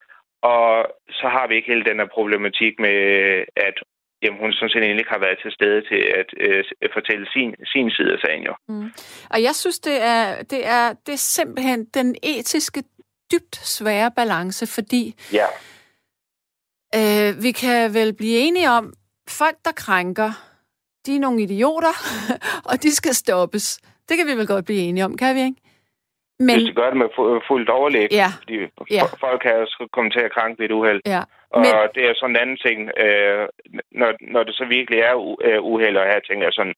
[0.43, 0.69] og
[1.11, 2.99] så har vi ikke hele den her problematik med,
[3.57, 3.77] at
[4.25, 7.91] jamen, hun sådan set ikke har været til stede til at øh, fortælle sin, sin
[7.91, 8.55] side af sagen jo.
[8.69, 8.91] Mm.
[9.31, 12.83] Og jeg synes, det er, det, er, det er simpelthen den etiske,
[13.33, 15.49] dybt svære balance, fordi ja.
[16.99, 18.93] øh, vi kan vel blive enige om,
[19.29, 20.31] folk, der krænker,
[21.07, 21.95] de er nogle idioter,
[22.71, 23.81] og de skal stoppes.
[24.09, 25.61] Det kan vi vel godt blive enige om, kan vi ikke?
[26.39, 26.55] Men...
[26.57, 27.09] Hvis de gør det med
[27.49, 28.09] fuldt overlæg.
[28.11, 28.31] Ja.
[28.39, 28.57] Fordi
[28.91, 29.03] ja.
[29.21, 31.01] folk kan også komme til at krænke ved et uheld.
[31.07, 31.23] Ja.
[31.55, 31.71] Og Men...
[31.95, 33.45] det er sådan en anden ting, øh,
[34.01, 36.77] når, når det så virkelig er uh, uheld, og her tænker jeg sådan,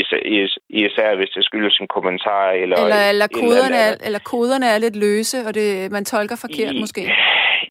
[0.00, 0.20] især,
[0.68, 2.76] især hvis det skyldes en kommentar, eller...
[2.84, 6.72] Eller, eller, koderne, eller, er, eller koderne er lidt løse, og det, man tolker forkert
[6.74, 7.02] I, måske.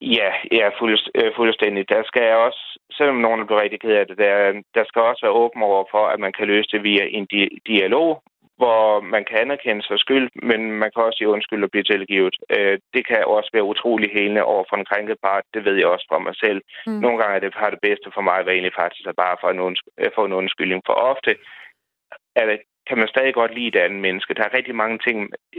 [0.01, 1.89] Ja, ja fuld, øh, fuldstændig.
[1.89, 4.35] Der skal jeg også, selvom nogen er blevet rigtig ked af det, der,
[4.75, 7.57] der skal også være åben over for, at man kan løse det via en di-
[7.67, 8.21] dialog,
[8.59, 12.35] hvor man kan anerkende sig skyld, men man kan også sige undskyld og blive tilgivet.
[12.55, 15.43] Øh, det kan også være utrolig helende over for en krænket part.
[15.53, 16.61] Det ved jeg også fra mig selv.
[16.87, 16.99] Mm.
[17.03, 19.49] Nogle gange er det har det bedste for mig, at egentlig faktisk er bare for
[19.49, 20.81] en, undskyld, for en undskyldning.
[20.85, 21.31] For ofte
[22.35, 24.33] er det, kan man stadig godt lide et andet menneske.
[24.33, 25.17] Der er rigtig mange ting,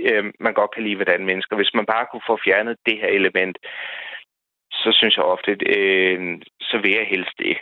[0.08, 1.56] øh, man godt kan lide ved et andet menneske.
[1.56, 3.56] Hvis man bare kunne få fjernet det her element,
[4.72, 6.18] så synes jeg ofte, øh,
[6.60, 7.56] så vil jeg helst det.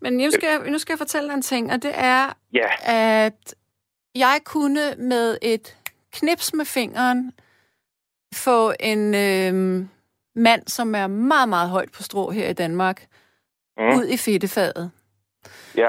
[0.00, 2.24] Men nu skal, jeg, nu skal jeg fortælle dig en ting, og det er,
[2.60, 2.70] ja.
[3.24, 3.54] at
[4.18, 5.76] jeg kunne med et
[6.12, 7.32] knips med fingeren
[8.34, 9.86] få en øh,
[10.34, 13.06] mand, som er meget, meget højt på strå her i Danmark,
[13.78, 13.98] mm.
[13.98, 14.90] ud i fedtefaget.
[15.76, 15.88] Ja.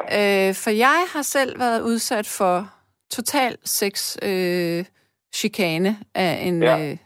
[0.50, 2.74] Øh, for jeg har selv været udsat for
[3.12, 4.86] total sex øh,
[5.36, 6.80] chikane af en, ja.
[6.80, 6.98] øh,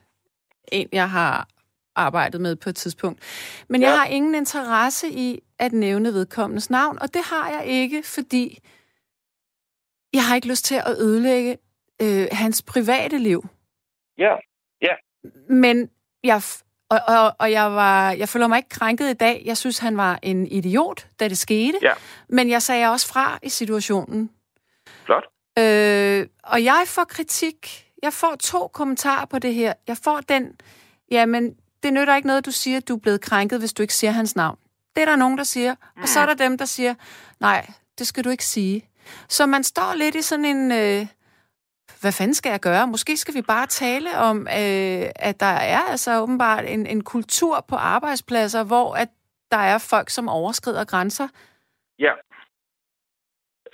[0.72, 1.48] en, jeg har
[1.96, 3.20] arbejdet med på et tidspunkt.
[3.68, 3.90] Men ja.
[3.90, 8.60] jeg har ingen interesse i at nævne vedkommendes navn, og det har jeg ikke, fordi
[10.14, 11.58] jeg har ikke lyst til at ødelægge
[12.02, 13.46] øh, hans private liv.
[14.18, 14.36] Ja,
[14.82, 14.94] ja.
[15.50, 15.90] Men
[16.24, 16.42] jeg,
[16.90, 19.42] og, og, og jeg, var, jeg føler mig ikke krænket i dag.
[19.46, 21.80] Jeg synes, han var en idiot, da det skete.
[21.82, 21.92] Ja.
[22.30, 24.30] Men jeg sagde også fra i situationen.
[25.06, 25.24] Flot.
[25.60, 27.88] Øh, og jeg får kritik.
[28.04, 29.74] Jeg får to kommentarer på det her.
[29.88, 30.56] Jeg får den,
[31.12, 33.94] jamen, det nytter ikke noget, du siger, at du er blevet krænket, hvis du ikke
[33.94, 34.58] siger hans navn.
[34.96, 35.76] Det er der nogen, der siger.
[35.96, 36.02] Mm.
[36.02, 36.96] Og så er der dem, der siger,
[37.40, 38.90] nej, det skal du ikke sige.
[39.30, 40.72] Så man står lidt i sådan en...
[40.72, 41.08] Øh,
[42.02, 42.88] hvad fanden skal jeg gøre?
[42.88, 47.66] Måske skal vi bare tale om, øh, at der er altså åbenbart en, en kultur
[47.70, 49.10] på arbejdspladser, hvor at
[49.52, 51.28] der er folk, som overskrider grænser.
[52.00, 52.14] Ja.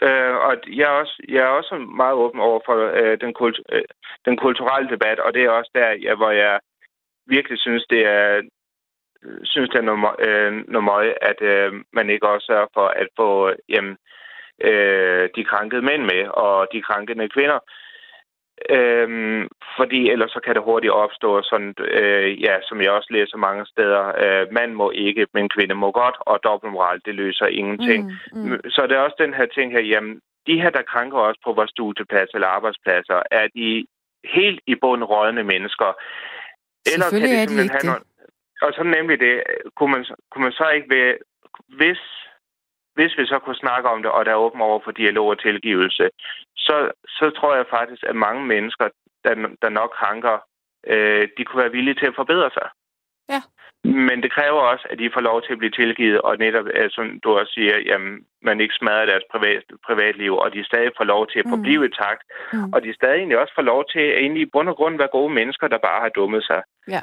[0.02, 3.60] Øh, og jeg er, også, jeg er også meget åben over for øh, den, kult,
[3.72, 3.84] øh,
[4.26, 6.60] den kulturelle debat, og det er også der, ja, hvor jeg
[7.26, 8.42] virkelig synes, det er
[9.44, 13.08] synes, det er noget, øh, noget møg, at øh, man ikke også sørger for at
[13.16, 13.98] få øh, jamen, øh,
[15.36, 17.60] de krænkede mænd med, og de krænkende kvinder.
[18.70, 23.38] Øhm, fordi ellers så kan det hurtigt opstå sådan, øh, ja, som jeg også læser
[23.38, 28.02] mange steder, øh, mand må ikke, men kvinde må godt, og dobbeltmoral, det løser ingenting.
[28.34, 28.60] Mm, mm.
[28.70, 31.54] Så det er også den her ting her, jamen, de her, der krænker os på
[31.54, 33.88] vores studieplads eller arbejdspladser, er de
[34.26, 35.90] helt i bund rådne mennesker.
[36.94, 38.04] Eller kan det simpelthen have noget...
[38.62, 39.44] Og så nemlig det,
[39.76, 41.14] kunne man, kunne man så ikke ved,
[41.80, 42.02] hvis
[42.98, 45.40] hvis vi så kunne snakke om det, og der er åben over for dialog og
[45.40, 46.10] tilgivelse,
[46.66, 46.76] så,
[47.08, 48.88] så tror jeg faktisk, at mange mennesker,
[49.24, 50.38] der, der nok hanker,
[50.88, 52.68] øh, de kunne være villige til at forbedre sig.
[53.34, 53.42] Ja.
[53.84, 56.90] Men det kræver også, at de får lov til at blive tilgivet, og netop, øh,
[56.90, 61.04] som du også siger, jamen, man ikke smadrer deres privat, privatliv, og de stadig får
[61.04, 61.90] lov til at forblive mm.
[61.90, 62.74] i takt, mm.
[62.74, 65.16] og de stadig egentlig også får lov til at egentlig i bund og grund være
[65.18, 66.62] gode mennesker, der bare har dummet sig.
[66.88, 67.02] Ja.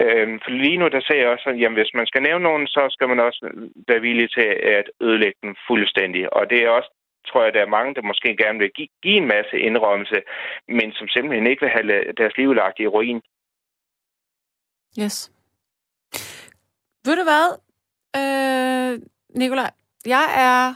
[0.00, 2.66] Øhm, for lige nu, der ser jeg også, at jamen, hvis man skal nævne nogen,
[2.66, 3.40] så skal man også
[3.88, 6.32] være villig til at ødelægge den fuldstændig.
[6.32, 6.90] Og det er også
[7.28, 10.18] tror jeg, der er mange, der måske gerne vil give, give en masse indrømmelse,
[10.68, 13.20] men som simpelthen ikke vil have deres liv lagt i ruin.
[15.02, 15.32] Yes.
[17.06, 17.46] Ved du hvad,
[18.20, 19.00] øh,
[19.40, 19.70] Nikolaj?
[20.06, 20.74] Jeg er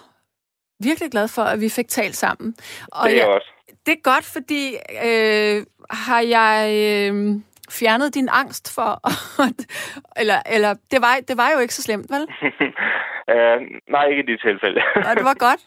[0.85, 2.57] virkelig glad for, at vi fik talt sammen.
[2.93, 3.51] Og det er jeg, også.
[3.87, 4.65] Det er godt, fordi
[5.09, 6.57] øh, har jeg...
[7.11, 8.91] Øh, fjernet din angst for...
[10.21, 12.23] eller, eller det, var, det var jo ikke så slemt, vel?
[13.35, 13.57] uh,
[13.95, 14.81] nej, ikke i det tilfælde.
[15.09, 15.61] Og det var godt.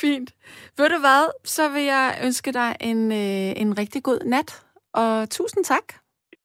[0.00, 0.30] Fint.
[0.78, 4.62] Ved du hvad, så vil jeg ønske dig en, øh, en rigtig god nat,
[4.94, 5.86] og tusind tak.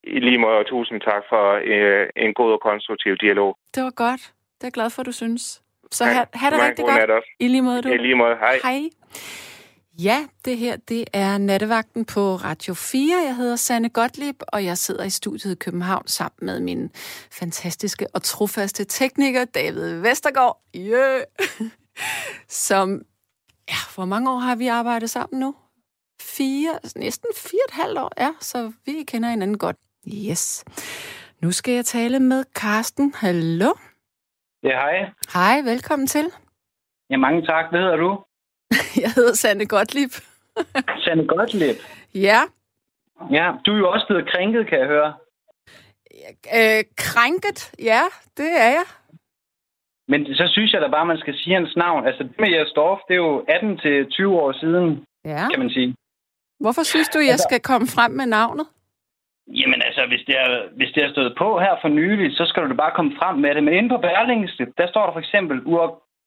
[0.04, 3.58] I lige måde, og tusind tak for øh, en god og konstruktiv dialog.
[3.76, 4.22] Det var godt.
[4.58, 5.62] Det er jeg glad for, du synes.
[5.92, 7.24] Så ha, ha det rigtig godt.
[7.40, 7.90] I lige måde, du.
[7.90, 8.36] I lige måde.
[8.36, 8.56] Hej.
[8.64, 8.80] Hej.
[10.04, 13.24] Ja, det her det er nattevagten på Radio 4.
[13.28, 16.92] Jeg hedder Sanne Gottlieb, og jeg sidder i studiet i København sammen med min
[17.40, 20.62] fantastiske og trofaste tekniker, David Vestergaard.
[20.76, 21.22] Yeah.
[22.68, 23.02] Som,
[23.70, 25.56] ja, hvor mange år har vi arbejdet sammen nu?
[26.22, 29.78] Fire, næsten fire og et halvt år, ja, så vi kender hinanden godt.
[30.08, 30.66] Yes.
[31.42, 33.14] Nu skal jeg tale med Karsten.
[33.16, 33.74] Hallo?
[34.64, 35.12] Ja, hej.
[35.34, 36.26] Hej, velkommen til.
[37.10, 37.66] Ja, mange tak.
[37.70, 38.27] Hvad hedder du?
[39.04, 40.12] Jeg hedder Sanne Gottlieb.
[41.04, 41.78] Sanne Gottlieb?
[42.16, 42.40] Ja.
[43.32, 45.14] Ja, du er jo også blevet krænket, kan jeg høre.
[46.60, 47.60] Øh, krænket?
[47.80, 48.04] Ja,
[48.38, 48.88] det er jeg.
[50.08, 52.08] Men så synes jeg da bare, man skal sige hans navn.
[52.08, 55.50] Altså, det med Jes Dorf, det er jo 18-20 år siden, ja.
[55.50, 55.96] kan man sige.
[56.60, 58.68] Hvorfor synes du, jeg altså, skal komme frem med navnet?
[59.48, 62.70] Jamen altså, hvis det, er, hvis det er stået på her for nylig, så skal
[62.70, 63.64] du bare komme frem med det.
[63.64, 65.58] Men inde på Berlingske, der står der for eksempel,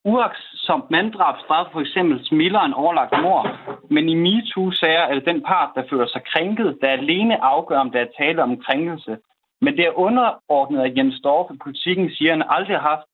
[0.04, 3.42] uaksomt manddrab straf for eksempel smilder en overlagt mor,
[3.90, 7.90] men i MeToo-sager er det den part, der føler sig krænket, der alene afgør, om
[7.90, 9.18] der er tale om krænkelse.
[9.60, 13.06] Men det er underordnet, at Jens Dorf i politikken siger, at han aldrig har haft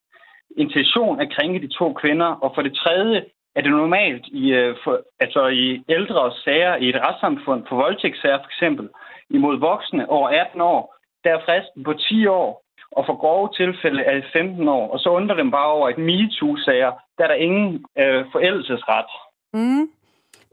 [0.57, 2.27] intention at krænke de to kvinder.
[2.27, 3.25] Og for det tredje
[3.57, 8.39] er det normalt i, øh, for, altså i ældre sager i et retssamfund, for voldtægtssager
[8.39, 8.89] for eksempel,
[9.31, 10.95] imod voksne over 18 år,
[11.25, 12.66] der er fristen på 10 år
[12.97, 14.93] og for grove tilfælde er det 15 år.
[14.93, 19.11] Og så undrer dem bare over, at MeToo-sager, der er der ingen øh, forældelsesret.
[19.53, 19.91] Mm.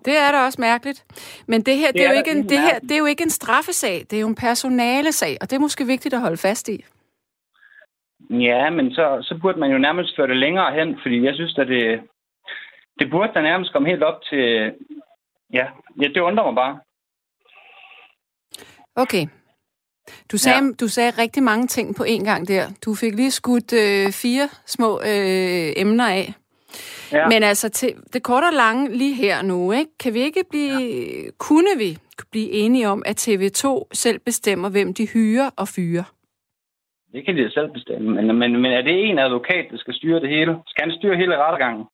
[0.06, 1.06] Det er da også mærkeligt.
[1.48, 3.24] Men det her, det, det, er, jo ikke en, det her, det er jo ikke
[3.24, 6.38] en straffesag, det er jo en personale sag, og det er måske vigtigt at holde
[6.38, 6.86] fast i.
[8.30, 11.58] Ja, men så, så burde man jo nærmest føre det længere hen, fordi jeg synes,
[11.58, 12.02] at det,
[13.00, 14.74] det burde da nærmest komme helt op til...
[15.54, 15.66] Ja,
[16.02, 16.80] ja det undrer mig bare.
[18.96, 19.28] Okay,
[20.34, 20.72] du sagde, ja.
[20.80, 22.66] du sagde rigtig mange ting på én gang der.
[22.86, 26.34] Du fik lige skudt øh, fire små øh, emner af.
[27.12, 27.28] Ja.
[27.28, 29.92] Men altså, til det korte og lange lige her nu, ikke?
[30.00, 31.30] kan vi ikke blive, ja.
[31.38, 31.98] kunne vi
[32.32, 36.04] blive enige om, at TV2 selv bestemmer, hvem de hyrer og fyrer?
[37.12, 40.20] Det kan de selv bestemme, men, men, men er det en advokat, der skal styre
[40.20, 40.56] det hele?
[40.68, 41.86] Skal han styre hele rettergangen?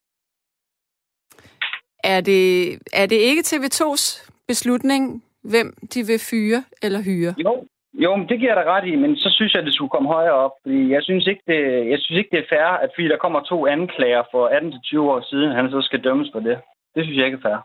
[2.03, 7.33] Er det, er det ikke TV2's beslutning, hvem de vil fyre eller hyre?
[7.37, 9.73] Jo, jo, men det giver jeg dig ret i, men så synes jeg, at det
[9.73, 10.51] skulle komme højere op.
[10.61, 13.41] Fordi jeg synes ikke, det, jeg synes ikke, det er fair, at fordi der kommer
[13.41, 16.57] to anklager for 18-20 år siden, han så skal dømmes for det.
[16.95, 17.59] Det synes jeg ikke er fair.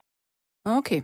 [0.78, 1.02] Okay.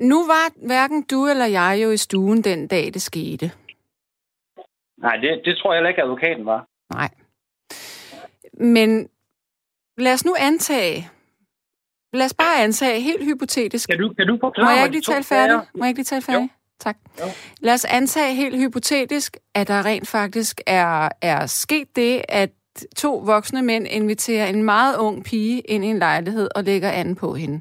[0.00, 3.50] Nu var hverken du eller jeg jo i stuen den dag, det skete.
[4.98, 6.66] Nej, det, det tror jeg heller ikke, advokaten var.
[6.92, 7.10] Nej.
[8.52, 9.08] Men
[9.98, 11.08] lad os nu antage,
[12.12, 13.88] lad os bare antage helt hypotetisk.
[13.88, 15.56] Kan du, kan du forklare Må jeg ikke lige tale færdig?
[15.74, 16.50] Må jeg ikke lige tale færdig?
[16.78, 16.96] Tak.
[17.20, 17.24] Jo.
[17.60, 22.50] Lad os antage helt hypotetisk, at der rent faktisk er, er sket det, at
[22.96, 27.16] to voksne mænd inviterer en meget ung pige ind i en lejlighed og lægger anden
[27.16, 27.60] på hende.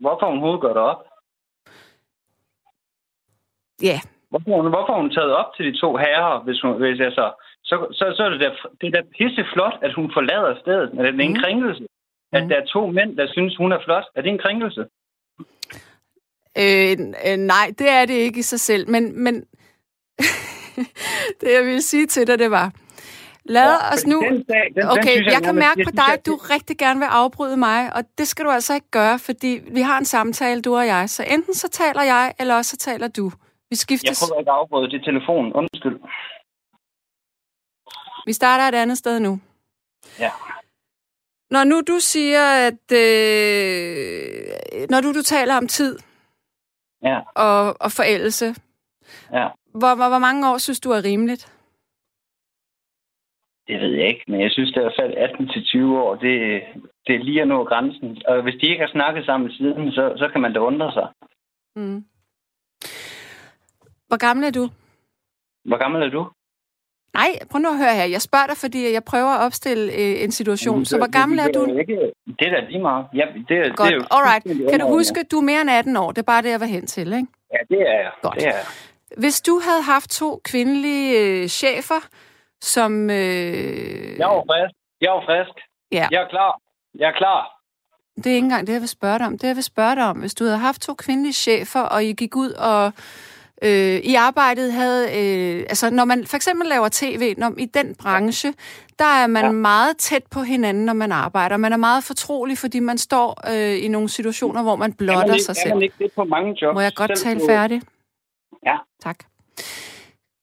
[0.00, 1.04] Hvorfor hun hovedet gør det op?
[3.82, 3.98] Ja.
[4.30, 7.26] Hvorfor hun, hvorfor hun taget op til de to herrer, hvis hun, hvis jeg så,
[7.64, 7.76] så,
[8.16, 11.14] så, er det da, det er da pisse flot, at hun forlader stedet, men det
[11.14, 11.42] er en mm.
[11.42, 11.86] krænkelse.
[12.32, 12.48] At mm.
[12.48, 14.04] der er to mænd, der synes, hun er flot.
[14.14, 14.86] Er det en krænkelse?
[16.58, 19.34] Øh, øh, nej, det er det ikke i sig selv, men, men
[21.40, 22.72] det jeg ville sige til dig, det var,
[23.44, 24.20] lad ja, os nu...
[24.20, 26.78] Den sag, den, okay, den jeg, jeg kan mærke jeg på dig, at du rigtig
[26.78, 30.04] gerne vil afbryde mig, og det skal du altså ikke gøre, fordi vi har en
[30.04, 31.10] samtale, du og jeg.
[31.10, 33.28] Så enten så taler jeg, eller også så taler du.
[33.28, 33.34] Vi
[33.70, 34.24] Jeg skiftes.
[34.28, 35.52] prøver ikke at afbryde det telefonen.
[35.52, 35.98] Undskyld.
[38.26, 39.40] Vi starter et andet sted nu.
[40.18, 40.30] Ja.
[41.50, 42.92] Når nu du siger, at...
[42.92, 45.98] Øh, når du, du taler om tid
[47.02, 48.46] Ja, og, og forældelse,
[49.32, 49.48] ja.
[49.80, 51.54] hvor, hvor, hvor mange år synes du er rimeligt?
[53.68, 56.62] Det ved jeg ikke, men jeg synes i hvert fald 18 til 20 år, det,
[57.06, 58.22] det er lige at nå grænsen.
[58.26, 61.08] Og hvis de ikke har snakket sammen siden, så, så kan man da undre sig.
[61.76, 62.04] Mm.
[64.08, 64.68] Hvor gammel er du?
[65.64, 66.30] Hvor gammel er du?
[67.14, 68.04] Nej, prøv nu at høre her.
[68.04, 70.84] Jeg spørger dig, fordi jeg prøver at opstille øh, en situation.
[70.84, 71.66] Så hvor gammel er du?
[71.66, 73.06] Det, ikke, det er da lige meget.
[73.14, 74.70] Ja, det, er- Godt, det er jo alright.
[74.70, 76.10] Kan du huske, du er mere end 18 år?
[76.12, 77.26] Det er bare det, jeg var hen til, ikke?
[77.52, 78.10] Ja, det er jeg.
[78.22, 78.34] Godt.
[78.34, 78.64] Det er jeg.
[79.16, 82.08] Hvis du havde haft to kvindelige øh, chefer,
[82.60, 83.10] som...
[83.10, 84.74] Øh, Jeg var frisk.
[85.00, 85.64] Jeg var frisk.
[85.92, 86.08] Ja.
[86.10, 86.60] Jeg er klar.
[86.98, 87.54] Jeg er klar.
[88.16, 89.38] Det er ikke engang det, jeg vil spørge dig om.
[89.38, 92.12] Det, jeg vil spørge dig om, hvis du havde haft to kvindelige chefer, og I
[92.12, 92.92] gik ud og
[93.62, 95.04] øh, i arbejdet havde...
[95.04, 98.54] Øh, altså, når man for eksempel laver tv, når, i den branche,
[98.98, 99.50] der er man ja.
[99.50, 101.56] Meget tæt på hinanden, når man arbejder.
[101.56, 105.34] Man er meget fortrolig, fordi man står øh, i nogle situationer, hvor man blotter man,
[105.34, 105.74] ikke, sig selv.
[105.74, 106.74] man ikke det på mange jobs?
[106.74, 107.82] Må jeg godt tale færdig?
[108.66, 108.76] Ja.
[109.02, 109.18] Tak.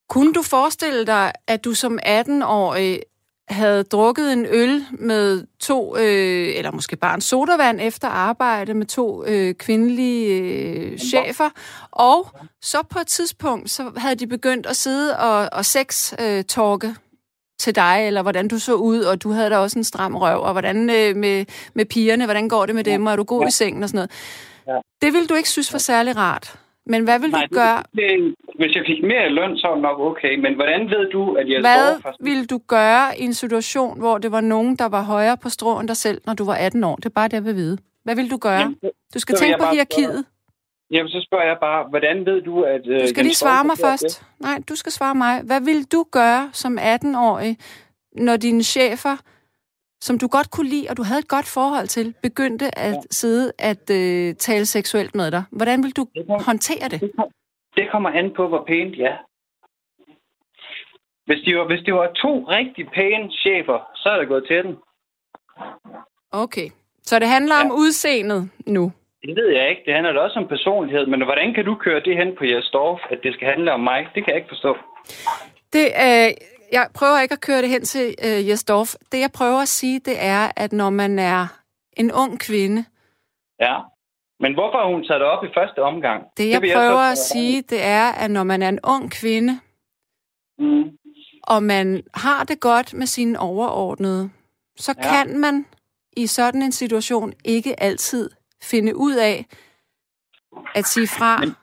[0.10, 2.99] Kunne du forestille dig, at du som 18-årig
[3.48, 8.86] havde drukket en øl med to, øh, eller måske bare en sodavand efter arbejde med
[8.86, 11.50] to øh, kvindelige øh, chefer,
[11.92, 12.28] og
[12.62, 16.96] så på et tidspunkt, så havde de begyndt at sidde og, og sex-talke
[17.60, 20.42] til dig, eller hvordan du så ud, og du havde da også en stram røv,
[20.42, 23.42] og hvordan øh, med, med pigerne, hvordan går det med dem, og er du god
[23.42, 23.48] Ja.
[23.48, 24.12] i sengen og sådan noget.
[24.68, 25.06] Ja.
[25.08, 26.60] Det ville du ikke synes var særlig rart.
[26.86, 27.84] Men hvad vil Nej, du gøre?
[27.95, 30.36] det, hvis jeg fik mere løn, så var det nok okay.
[30.39, 32.15] Men hvordan ved du, at jeg Hvad for...
[32.19, 35.80] ville du gøre i en situation, hvor det var nogen, der var højere på strå
[35.80, 36.95] end dig selv, når du var 18 år?
[36.95, 37.78] Det er bare det, jeg vil vide.
[38.04, 38.60] Hvad vil du gøre?
[38.60, 40.26] Jamen, så- Du skal tænke på hierarkiet.
[40.91, 42.82] Jamen, så spørger jeg bare, hvordan ved du, at...
[42.88, 44.24] øh, Du skal lige svare mig først.
[44.39, 45.41] Nej, du skal svare mig.
[45.43, 47.58] Hvad vil du gøre som 18-årig,
[48.15, 49.15] når dine chefer,
[50.02, 53.00] som du godt kunne lide, og du havde et godt forhold til, begyndte at Ja.
[53.12, 55.44] sidde at øh, tale seksuelt med dig?
[55.52, 57.02] Hvordan vil du Det kom- håndtere det?
[57.02, 57.30] Det, kom,
[57.76, 59.14] det kommer an på, hvor pænt ja.
[61.26, 64.64] Hvis det, var, hvis det var to rigtig pæne chefer, så er det gået til
[64.64, 64.76] den.
[66.32, 66.70] Okay.
[67.04, 67.74] Så det handler om Ja.
[67.74, 68.92] udseendet nu.
[69.22, 69.82] Det ved jeg ikke.
[69.86, 71.06] Det handler også om personlighed.
[71.06, 73.80] Men hvordan kan du køre det hen på jeres dorf, at det skal handle om
[73.80, 74.08] mig?
[74.16, 74.78] Det kan jeg ikke forstå.
[75.74, 76.30] Det, øh,
[76.71, 78.93] jeg prøver ikke at køre det hen til øh, Jesdorf.
[79.12, 81.47] Det, jeg prøver at sige, det er, at når man er
[81.97, 82.86] en ung kvinde,
[83.60, 83.78] Ja.
[84.39, 86.23] Men hvorfor har hun taget det op i første omgang?
[86.38, 89.12] det jeg vil prøver så- at sige, det er, at når man er en ung
[89.12, 89.60] kvinde,
[90.60, 90.84] Mm.
[91.43, 94.30] og man har det godt med sine overordnede,
[94.78, 95.01] så Ja.
[95.25, 95.65] kan man
[96.17, 98.30] i sådan en situation ikke altid
[98.63, 99.45] finde ud af
[100.75, 101.38] at sige fra.
[101.39, 101.56] Men-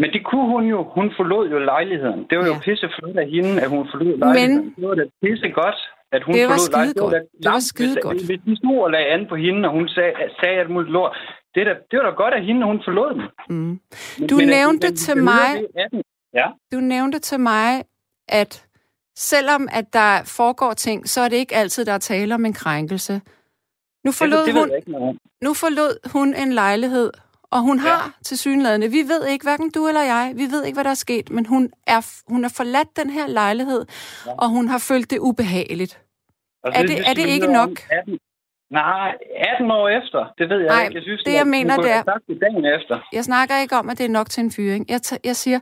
[0.00, 0.78] Men det kunne hun jo.
[0.96, 2.20] Hun forlod jo lejligheden.
[2.30, 2.58] Det var jo Ja.
[2.66, 4.74] pisse flot af hende, at hun forlod lejligheden.
[4.76, 5.78] det var da pisse godt,
[6.16, 7.02] at hun Det var forlod skide lejligheden.
[7.02, 7.12] godt.
[7.12, 8.18] da Det var skide godt.
[8.28, 11.12] Hvis de stod og lagde an på hende, og hun sagde, sagde alt muligt lort,
[11.54, 13.22] det, er da, det var da godt af hende, hun forlod den.
[13.48, 13.80] Mm.
[14.18, 15.56] Men, Du men, nævnte men, til men, mig-
[15.92, 16.02] det.
[16.40, 17.68] Ja, Du nævnte til mig,
[18.28, 18.66] at
[19.16, 22.52] selvom at der foregår ting, så er det ikke altid, der er tale om en
[22.52, 23.12] krænkelse.
[23.12, 23.20] Nu
[24.10, 24.60] det, forlod, det ved
[24.98, 27.10] hun, nu forlod hun en lejlighed,
[27.52, 27.82] og hun Ja.
[27.88, 30.90] har til synlædende, vi ved ikke, hverken du eller jeg, vi ved ikke, hvad der
[30.90, 33.86] er sket, men hun er, hun er forladt den her lejlighed,
[34.26, 34.32] Ja.
[34.38, 36.00] og hun har følt det ubehageligt.
[36.64, 37.70] Og Er det- skal er det ikke nok?
[37.90, 38.18] 18,
[38.70, 39.12] nej,
[39.54, 40.94] 18 år efter, det ved jeg Nej, ikke.
[40.94, 43.08] Jeg synes, det, jeg mener, hun det er- det dagen efter.
[43.12, 44.90] Jeg snakker ikke om, at det er nok til en fyring.
[44.90, 45.60] Jeg, t- jeg siger,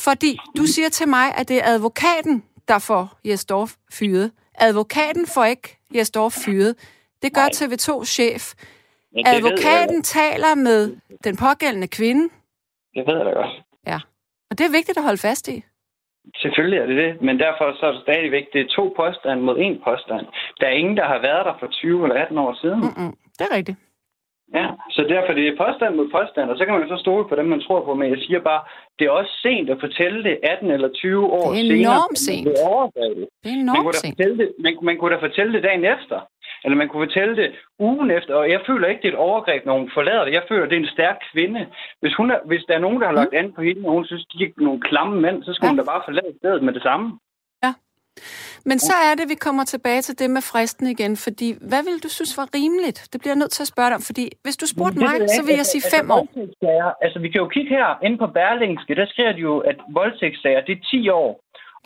[0.00, 4.30] fordi du siger til mig, at det er advokaten, der får Jesdorf fyret.
[4.58, 6.74] Advokaten får ikke Jesdorf fyret.
[7.22, 7.50] Det gør Nej.
[7.54, 8.52] TV2-chef.
[9.16, 10.04] Men jeg Advokaten godt.
[10.18, 10.80] taler med
[11.26, 12.24] den pågældende kvinde,
[12.96, 13.54] Det ved jeg da godt.
[14.50, 15.56] og det er vigtigt at holde fast i.
[16.42, 19.56] Selvfølgelig er det det, men derfor så er det stadigvæk, det er to påstande mod
[19.66, 20.26] en påstand.
[20.60, 22.80] Der er ingen, der har været der for 20 eller 18 år siden.
[22.80, 22.92] Mm.
[22.96, 23.12] Mm-mm.
[23.38, 23.78] Det er rigtigt.
[24.58, 27.24] Ja, så derfor det er påstand mod påstand, og så kan man jo så stole
[27.28, 28.62] på dem, man tror på, men jeg siger bare,
[28.98, 31.78] det er også sent at fortælle det 18 eller 20 år Det er senere.
[31.86, 32.46] enormt man sent.
[32.48, 34.18] Det er Man enormt kunne, da sent.
[34.18, 36.18] det, man, man kunne da fortælle det dagen efter.
[36.66, 37.48] Eller man kunne fortælle det
[37.78, 38.34] ugen efter.
[38.34, 40.32] Og jeg føler ikke, det er et overgreb, når hun forlader det.
[40.32, 41.66] Jeg føler, det er en stærk kvinde.
[42.00, 44.06] Hvis, hun er, hvis der er nogen, der har lagt an på hende, og hun
[44.06, 45.66] synes, de er nogle klamme mænd, så skal Mm.
[45.66, 45.70] Ja.
[45.70, 47.06] hun da bare forlade stedet med det samme.
[48.70, 51.98] Men så er det, vi kommer tilbage til det med fristen igen, fordi hvad vil
[52.04, 52.98] du synes var rimeligt?
[53.12, 55.42] Det bliver jeg nødt til at spørge dig om, fordi hvis du spurgte mig, så
[55.46, 56.24] vil jeg sige altså, fem år.
[57.04, 60.60] Altså, vi kan jo kigge her inde på Berlingske, der skriver de jo, at voldtægtssager,
[60.68, 61.30] det er 10 år.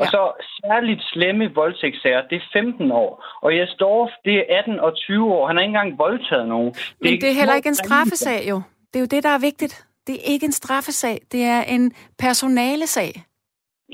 [0.01, 0.11] Og Ja.
[0.11, 0.23] så
[0.65, 3.25] særligt slemme voldtægtssager, det er 15 år.
[3.43, 5.47] Og Jes Dorf, det er 18 og 20 år.
[5.47, 6.75] Han har ikke engang voldtaget nogen.
[7.01, 8.63] Men det er heller ikke en straffesag jo.
[8.91, 9.87] Det er jo det, der er vigtigt.
[10.07, 13.11] Det er ikke en straffesag, det er en personalesag.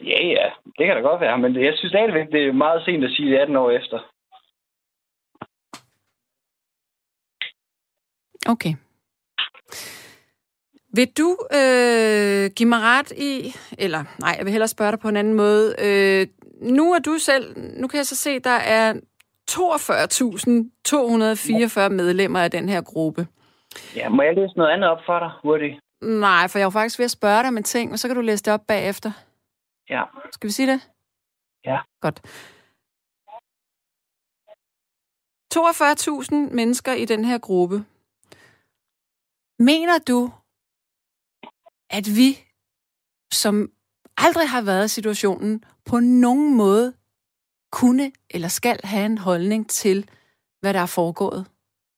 [0.05, 0.47] Ja, ja,
[0.79, 3.31] det kan da godt være, men jeg synes stadigvæk, det er meget sent at sige
[3.31, 3.99] det 18 år efter.
[8.49, 8.75] Okay.
[10.97, 15.09] Vil du øh, give mig ret i, eller nej, jeg vil hellere spørge dig på
[15.09, 15.75] en anden måde.
[15.79, 16.27] Øh,
[16.61, 18.95] nu er du selv, nu kan jeg så se, der er
[19.51, 23.27] 42.244 medlemmer af den her gruppe.
[23.97, 25.81] Ja, må jeg læse noget andet op for dig hurtigt?
[26.03, 28.17] Nej, for jeg var faktisk ved at spørge dig om en ting, og så kan
[28.17, 29.13] du læse det op bagefter.
[29.91, 30.03] Ja.
[30.33, 30.81] Skal vi sige det?
[31.65, 31.79] Ja.
[32.01, 32.21] Godt.
[35.55, 37.85] 42.000 mennesker i den her gruppe.
[39.59, 40.31] Mener du,
[41.91, 42.29] at vi,
[43.33, 43.55] som
[44.17, 46.93] aldrig har været i situationen, på nogen måde
[47.73, 50.11] kunne eller skal have en holdning til,
[50.61, 51.47] hvad der er foregået?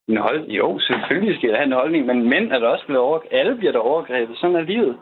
[0.08, 0.50] En hold...
[0.60, 3.20] Jo, selvfølgelig skal jeg have en holdning, men mænd er der også blevet over...
[3.30, 4.38] Alle bliver der overgrebet.
[4.38, 4.98] Sådan er livet.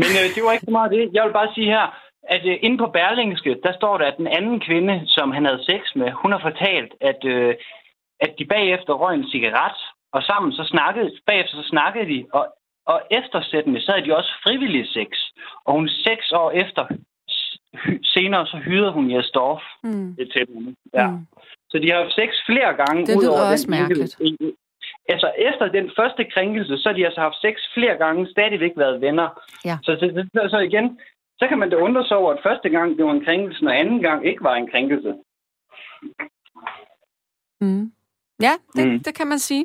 [0.00, 1.14] Men øh, det var ikke så meget det.
[1.14, 1.86] Jeg vil bare sige her,
[2.22, 5.64] at øh, inde på Berlingske, der står der, at den anden kvinde, som han havde
[5.70, 7.54] sex med, hun har fortalt, at, øh,
[8.20, 9.78] at de bagefter røg en cigaret,
[10.12, 12.44] og sammen så snakkede, bagefter så snakkede de, og,
[12.86, 15.08] og eftersættende, så havde de også frivillig sex.
[15.64, 16.86] Og hun seks år efter,
[18.04, 20.16] senere så hyrede hun Jes Dorf Mm.
[20.16, 20.76] til hende.
[20.94, 21.06] Ja.
[21.10, 21.26] Mm.
[21.70, 23.06] Så de har haft sex flere gange.
[23.06, 24.16] Det ud lyder også den mærkeligt.
[25.08, 29.00] Altså, efter den første krænkelse, så har de altså haft sex flere gange, stadigvæk været
[29.00, 29.28] venner.
[29.64, 29.78] Ja.
[29.82, 31.00] Så, så, så, så igen,
[31.38, 33.78] så kan man da undre sig over, at første gang det var en krænkelse, og
[33.78, 35.14] anden gang ikke var en krænkelse.
[37.60, 37.92] Mm.
[38.40, 38.92] Ja, det, mm.
[38.92, 39.02] Mm.
[39.02, 39.64] det kan man sige.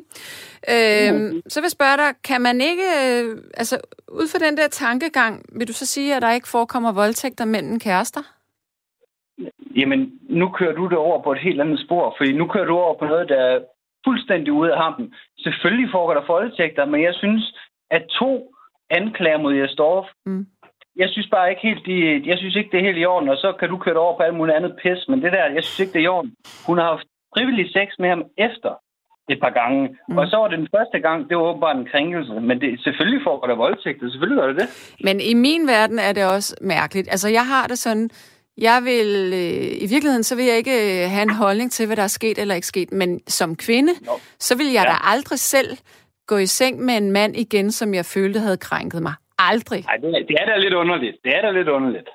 [0.72, 4.68] Øhm, så vil jeg spørge dig, kan man ikke, øh, altså ud fra den der
[4.68, 8.20] tankegang, vil du så sige, at der ikke forekommer voldtægter mellem kærester?
[9.76, 12.74] Jamen, nu kører du det over på et helt andet spor, fordi nu kører du
[12.76, 13.60] over på noget, der er
[14.06, 15.14] fuldstændig ude af hampen.
[15.38, 17.54] Selvfølgelig foregår der voldtægter, men jeg synes,
[17.90, 18.54] at to
[18.90, 20.46] anklager mod Jes Dorf, Mm.
[20.96, 23.36] jeg synes bare ikke helt, de, jeg synes ikke, det er helt i orden, og
[23.36, 25.64] så kan du køre det over på alt muligt andet pis, men det der, jeg
[25.64, 26.34] synes ikke, det er i orden.
[26.66, 28.72] Hun har haft frivillig sex med ham efter
[29.30, 30.18] et par gange, Mm.
[30.18, 33.20] og så var det den første gang, det var åbenbart en krænkelse, men det, selvfølgelig
[33.24, 34.68] foregår der voldtægter, selvfølgelig gør det det.
[35.04, 37.08] Men i min verden er det også mærkeligt.
[37.10, 38.10] Altså, jeg har det sådan,
[38.68, 39.10] jeg vil,
[39.42, 42.06] øh, i virkeligheden, så vil jeg ikke øh, have en holdning til, hvad der er
[42.20, 44.12] sket eller ikke sket, men som kvinde, Nå.
[44.38, 44.90] så vil jeg Ja.
[44.92, 45.70] da aldrig selv
[46.26, 49.12] gå i seng med en mand igen, som jeg følte havde krænket mig.
[49.38, 49.84] Aldrig.
[49.84, 51.16] Nej, det, er- det er da lidt underligt.
[51.24, 52.08] Det er da lidt underligt.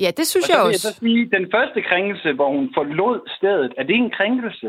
[0.00, 1.00] Ja, det synes Og så jeg vil jeg så også.
[1.00, 4.68] sige, den første krænkelse, hvor hun forlod stedet, er det en krænkelse?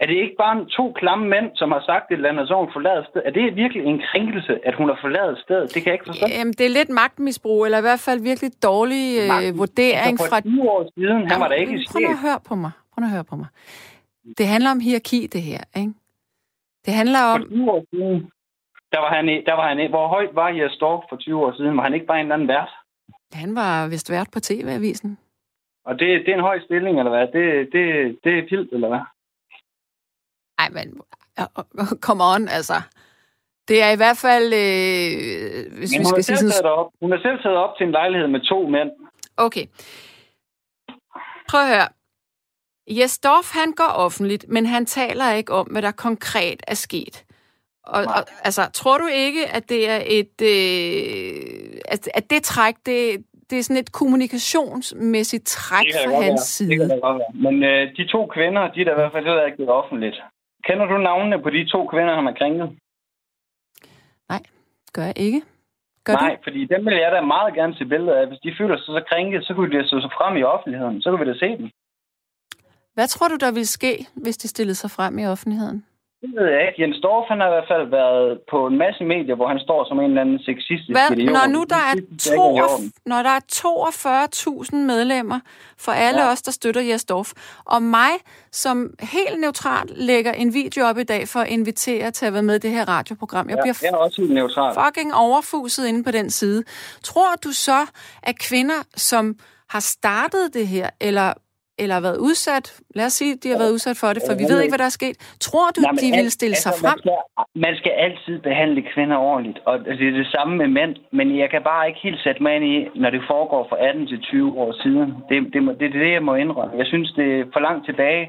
[0.00, 2.70] Er det ikke bare to klamme mænd, som har sagt et eller andet, så hun
[2.72, 3.26] forladet stedet?
[3.28, 5.66] Er det virkelig en krænkelse, at hun har forladet stedet?
[5.74, 6.26] Det kan jeg ikke forstå.
[6.38, 10.28] Jamen, det er lidt magtmisbrug, eller i hvert fald virkelig dårlig øh, Magt- vurdering altså,
[10.30, 10.36] fra...
[10.36, 12.70] for 20 år siden, han var da ikke Jamen, Prøv at høre på mig.
[12.94, 13.48] Prøv at høre på mig.
[14.38, 15.92] Det handler om hierarki, det her, ikke?
[16.86, 17.40] Det handler om...
[17.40, 18.16] For 20 år siden,
[18.92, 21.44] der var han, i- der var han, i- hvor højt var Jes Dorf for 20
[21.46, 21.76] år siden?
[21.76, 22.72] Var han ikke bare en eller anden vært?
[23.32, 25.18] Han var vist vært på TV-avisen.
[25.84, 27.26] Og det, det er en høj stilling, eller hvad?
[27.26, 27.84] Det, det,
[28.24, 29.04] det er vildt, eller hvad?
[30.58, 31.02] Ej, men
[32.06, 32.74] come on, altså.
[33.68, 36.70] Det er i hvert fald, øh, hvis Men vi hun, skal sige selv sådan...
[36.70, 36.90] op.
[37.00, 38.90] hun har selv taget op til en lejlighed med to mænd.
[39.36, 39.66] Okay.
[41.48, 41.88] Prøv at høre.
[42.90, 47.24] Jes Dorf, han går offentligt, men han taler ikke om, hvad der konkret er sket.
[47.86, 48.14] Og, Nej.
[48.16, 50.36] og altså, tror du ikke, at det er et...
[50.42, 56.60] Øh, at, at det træk, det, det er sådan et kommunikationsmæssigt træk Det fra hans
[56.60, 56.68] være.
[56.68, 56.88] Det kan side?
[56.88, 57.52] da godt være.
[57.52, 60.16] Men øh, de to kvinder, de er da i hvert fald heller ikke blevet offentligt.
[60.66, 62.68] Kender du navnene på de to kvinder, han har krænket?
[64.94, 65.42] Gør jeg ikke?
[66.04, 66.42] Gør Nej, du?
[66.42, 68.26] fordi dem vil jeg da meget gerne se billeder af.
[68.26, 71.02] Hvis de føler sig så krænket, så kunne de stå sig frem i offentligheden.
[71.02, 71.70] Så kunne vi da se dem.
[72.94, 75.86] Hvad tror du, der vil ske, hvis de stillede sig frem i offentligheden?
[76.22, 76.82] Det ved jeg ikke.
[76.82, 79.80] Jens Dorf, han har i hvert fald været på en masse medier, hvor han står
[79.88, 81.32] som en eller anden sexistisk Hvad, idiot.
[81.32, 81.94] når nu der er,
[82.30, 82.42] to,
[83.06, 83.40] når der er
[84.72, 85.40] 42.000 medlemmer
[85.78, 86.30] for alle ja.
[86.32, 87.32] Os, der støtter Jes Dorf,
[87.64, 88.10] og mig,
[88.52, 92.42] som helt neutralt lægger en video op i dag for at invitere til at være
[92.42, 93.48] med i det her radioprogram.
[93.48, 94.74] Jeg Ja, bliver jeg er også helt neutral.
[94.84, 96.64] fucking overfuset inde på den side.
[97.02, 97.86] Tror du så,
[98.22, 99.34] at kvinder, som
[99.68, 101.32] har startet det her, eller
[101.82, 102.66] eller har været udsat,
[102.98, 104.90] lad os sige, de har været udsat for det, for vi ved ikke, hvad der
[104.92, 105.16] er sket.
[105.46, 106.98] Tror du, Nej, de vil stille sig altså, frem?
[106.98, 110.92] Man skal, man skal altid behandle kvinder ordentligt, og det er det samme med mænd.
[111.18, 114.06] Men jeg kan bare ikke helt sætte mig ind i, når det foregår for 18
[114.10, 115.08] til 20 år siden.
[115.28, 116.72] Det, det, må- det er det, jeg må indrømme.
[116.80, 118.22] Jeg synes, det er for langt tilbage.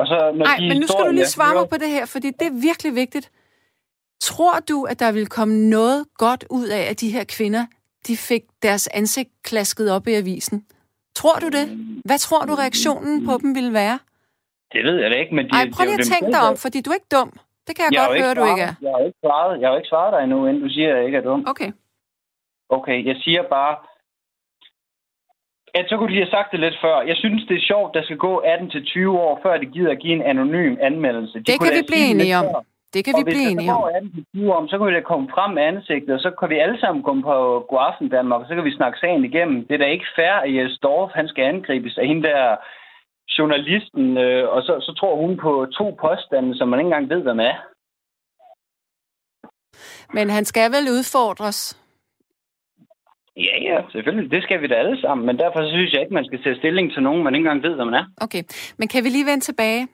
[0.00, 2.28] Og så, når Nej, men nu skal du lige svare mig på det her, fordi
[2.40, 3.26] det er virkelig vigtigt.
[4.20, 7.64] Tror du, at der vil komme noget godt ud af, at de her kvinder,
[8.06, 10.64] de fik deres ansigt klasket op i avisen?
[11.20, 11.66] Tror du det?
[12.08, 13.98] Hvad tror du, reaktionen på dem ville være?
[14.74, 16.56] Det ved jeg da ikke, men de, Ej, prøv det lige at tænke dig om,
[16.64, 17.30] fordi du er ikke dum.
[17.66, 18.74] Det kan jeg, Jeg godt høre, du ikke er.
[18.86, 21.04] Jeg har ikke svaret, jeg har ikke svaret dig endnu, inden du siger, at jeg
[21.08, 21.40] ikke er dum.
[21.52, 21.70] Okay.
[22.76, 23.74] Okay, jeg siger bare,
[25.78, 26.96] at så kunne de have sagt det lidt før.
[27.10, 29.90] Jeg synes, det er sjovt, der skal gå 18 til 20 år, før de gider
[29.90, 31.38] at give en anonym anmeldelse.
[31.38, 32.44] De Det kan vi blive det enige om.
[32.44, 32.60] før.
[32.94, 33.80] Det kan og vi blive enige så om.
[33.80, 36.30] går 18 til 20 år, så kan vi da komme frem med ansigtet, og så
[36.38, 37.34] kan vi alle sammen komme på
[37.70, 39.58] God Aften Danmark, og så kan vi snakke sagen igennem.
[39.66, 42.56] Det er da ikke fair, at Jes Dorf, han skal angribes af hende der
[43.38, 47.22] journalisten, øh, og så, så tror hun på to påstande, som man ikke engang ved,
[47.22, 47.56] hvem er.
[50.16, 51.60] Men han skal vel udfordres.
[53.36, 54.30] Ja, ja, selvfølgelig.
[54.30, 56.92] Det skal vi da alle sammen, men derfor synes jeg ikke, man skal tage stilling
[56.92, 58.06] til nogen, man ikke engang ved, hvem man er.
[58.20, 58.42] Okay,
[58.78, 59.88] men kan vi lige vende tilbage?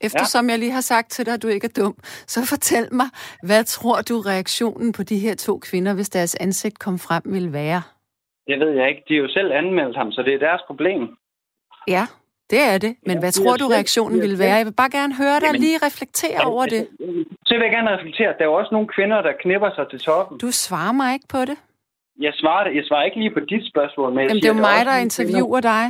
[0.00, 0.50] Eftersom ja.
[0.52, 1.94] jeg lige har sagt til dig, at du ikke er dum,
[2.26, 3.06] så fortæl mig,
[3.42, 7.52] hvad tror du reaktionen på de her to kvinder, hvis deres ansigt kom frem, ville
[7.52, 7.82] være?
[8.46, 9.02] Det ved jeg ikke.
[9.08, 11.02] De har jo selv anmeldt ham, så det er deres problem.
[11.88, 12.06] Ja,
[12.50, 12.96] det er det.
[13.06, 14.56] Men Ja, hvad tror du, reaktionen ville selv- være?
[14.56, 16.88] Jeg vil bare gerne høre dig Jamen- lige reflektere over det.
[17.46, 18.28] Så vil jeg gerne reflektere.
[18.38, 20.38] Der er jo også nogle kvinder, der knipper sig til toppen.
[20.38, 21.56] Du svarer mig ikke på det.
[22.20, 22.76] Jeg svarer, det.
[22.76, 25.60] jeg svarer ikke lige på dit spørgsmål, men Jamen, det er jo mig, der interviewer
[25.60, 25.84] dig.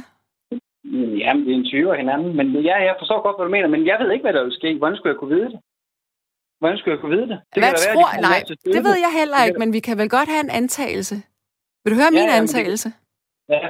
[1.23, 2.37] Jamen, vi interviewer hinanden.
[2.37, 3.69] Men ja, jeg forstår godt, hvad du mener.
[3.69, 4.79] Men jeg ved ikke, hvad der vil ske.
[4.79, 5.61] Hvordan skulle jeg kunne vide det?
[6.61, 7.39] Hvordan skulle jeg kunne vide det?
[7.55, 8.09] det Hvad da være, tror...
[8.17, 8.39] de Nej,
[8.75, 11.17] det ved jeg heller Det ikke, men vi kan vel godt have en antagelse.
[11.83, 12.89] Vil du høre Ja, min ja, men det- antagelse?
[13.49, 13.61] Ja,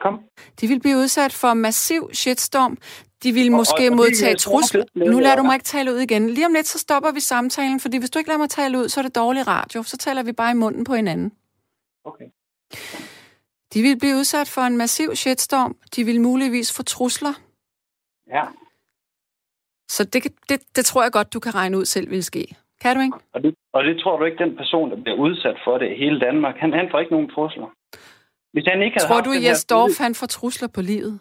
[0.00, 0.14] kom.
[0.60, 2.78] De vil blive udsat for massiv shitstorm.
[3.22, 4.84] De vil måske og- og det modtage er trusler.
[4.94, 6.30] Nu lader du mig ikke tale ud igen.
[6.30, 8.88] Lige om lidt, så stopper vi samtalen, fordi hvis du ikke lader mig tale ud,
[8.88, 9.82] så er det dårlig radio.
[9.82, 11.32] Så taler vi bare i munden på hinanden.
[12.04, 12.24] Okay.
[13.74, 15.76] De vil blive udsat for en massiv shitstorm.
[15.96, 17.34] De vil muligvis få trusler.
[18.36, 18.44] Ja.
[19.88, 22.44] Så det, det, det tror jeg godt, du kan regne ud selv vil ske.
[22.80, 23.16] Kan du ikke?
[23.34, 25.94] Og det, og det tror du ikke, den person, der bliver udsat for det i
[26.04, 27.68] hele Danmark, han, han får ikke nogen trusler.
[28.52, 30.80] Hvis han ikke havde Tror du, den her Jes Dorf, støtte- han får trusler på
[30.80, 31.20] livet?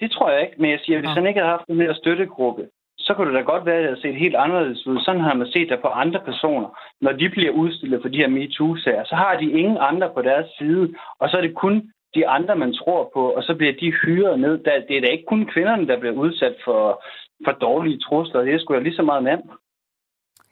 [0.00, 1.14] Det tror jeg ikke, men jeg siger, hvis Nå.
[1.18, 2.62] han ikke havde haft den her støttegruppe,
[3.10, 4.98] så kunne det da godt være, at det havde set helt anderledes ud.
[5.00, 6.68] Sådan har man set det på andre personer.
[7.00, 10.48] Når de bliver udstillet for de her MeToo-sager, så har de ingen andre på deres
[10.58, 11.74] side, og så er det kun
[12.14, 14.58] de andre, man tror på, og så bliver de hyret ned.
[14.88, 17.04] Det er da ikke kun kvinderne, der bliver udsat for,
[17.44, 18.40] for dårlige trusler.
[18.40, 19.42] Det er sgu da lige så meget mand.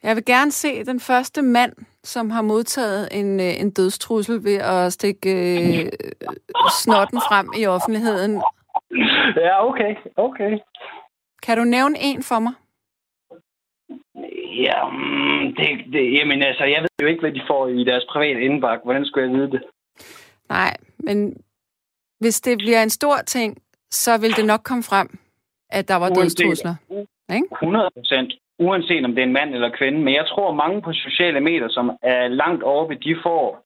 [0.03, 4.59] Jeg vil gerne se den første mand, som har modtaget en, øh, en dødstrussel ved
[4.75, 5.87] at stikke øh,
[6.83, 8.43] snotten frem i offentligheden.
[9.37, 10.59] Ja, okay, okay.
[11.43, 12.53] Kan du nævne en for mig?
[14.67, 18.05] Ja, mm, det, det, jamen altså, jeg ved jo ikke, hvad de får i deres
[18.13, 18.85] private indbakke.
[18.85, 19.63] Hvordan skulle jeg vide det?
[20.49, 21.37] Nej, men
[22.21, 23.59] hvis det bliver en stor ting,
[23.91, 25.19] så vil det nok komme frem,
[25.71, 26.75] at der var Uanset- dødstrusler.
[27.63, 29.99] 100 procent, uanset om det er en mand eller kvinde.
[29.99, 33.65] Men jeg tror, mange på sociale medier, som er langt oppe, de får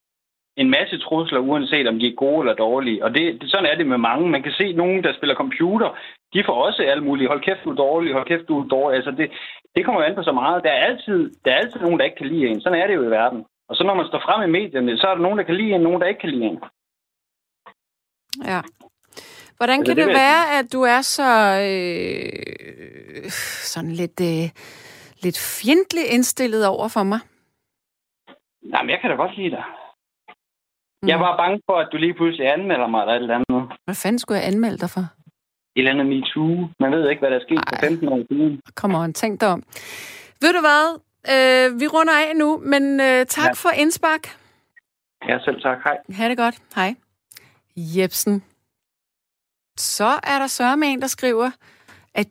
[0.56, 3.04] en masse trusler, uanset om de er gode eller dårlige.
[3.04, 4.28] Og det, sådan er det med mange.
[4.28, 5.88] Man kan se nogen, der spiller computer,
[6.34, 8.96] de får også alle mulige, hold kæft, du er dårlig, hold kæft, du er dårlig.
[8.96, 9.30] Altså det,
[9.74, 10.64] det kommer jo an på så meget.
[10.64, 12.60] Der er, altid, der er altid nogen, der ikke kan lide en.
[12.60, 13.44] Sådan er det jo i verden.
[13.68, 15.74] Og så når man står frem i medierne, så er der nogen, der kan lide
[15.74, 16.58] en, nogen, der ikke kan lide en.
[18.44, 18.60] Ja.
[19.56, 21.30] Hvordan Altså, kan det det vil jeg være, at du er så
[21.68, 23.30] øh,
[23.72, 24.46] sådan lidt, øh,
[25.24, 27.20] lidt fjendtlig indstillet over for mig?
[28.72, 29.64] Jamen, jeg kan da godt lide dig.
[31.02, 31.08] Mm.
[31.08, 33.72] Jeg var bange for, at du lige pludselig anmelder mig eller et eller andet.
[33.84, 35.00] Hvad fanden skulle jeg anmelde dig for?
[35.00, 35.08] Et
[35.76, 36.68] eller andet MeToo.
[36.80, 37.88] Man ved ikke, hvad der er sket for Ej.
[37.88, 38.60] 15 år siden.
[38.74, 39.62] Kom on, tænk dig om.
[40.40, 40.86] Ved du hvad?
[41.34, 43.52] Øh, vi runder af nu, men øh, tak Ja.
[43.52, 44.22] for indspark.
[45.28, 45.78] Ja, selv tak.
[45.84, 45.96] Hej.
[46.12, 46.56] Ha' det godt.
[46.74, 46.94] Hej.
[47.76, 48.44] Jebsen.
[49.76, 51.50] Så er der sørme en, der skriver,
[52.14, 52.26] at...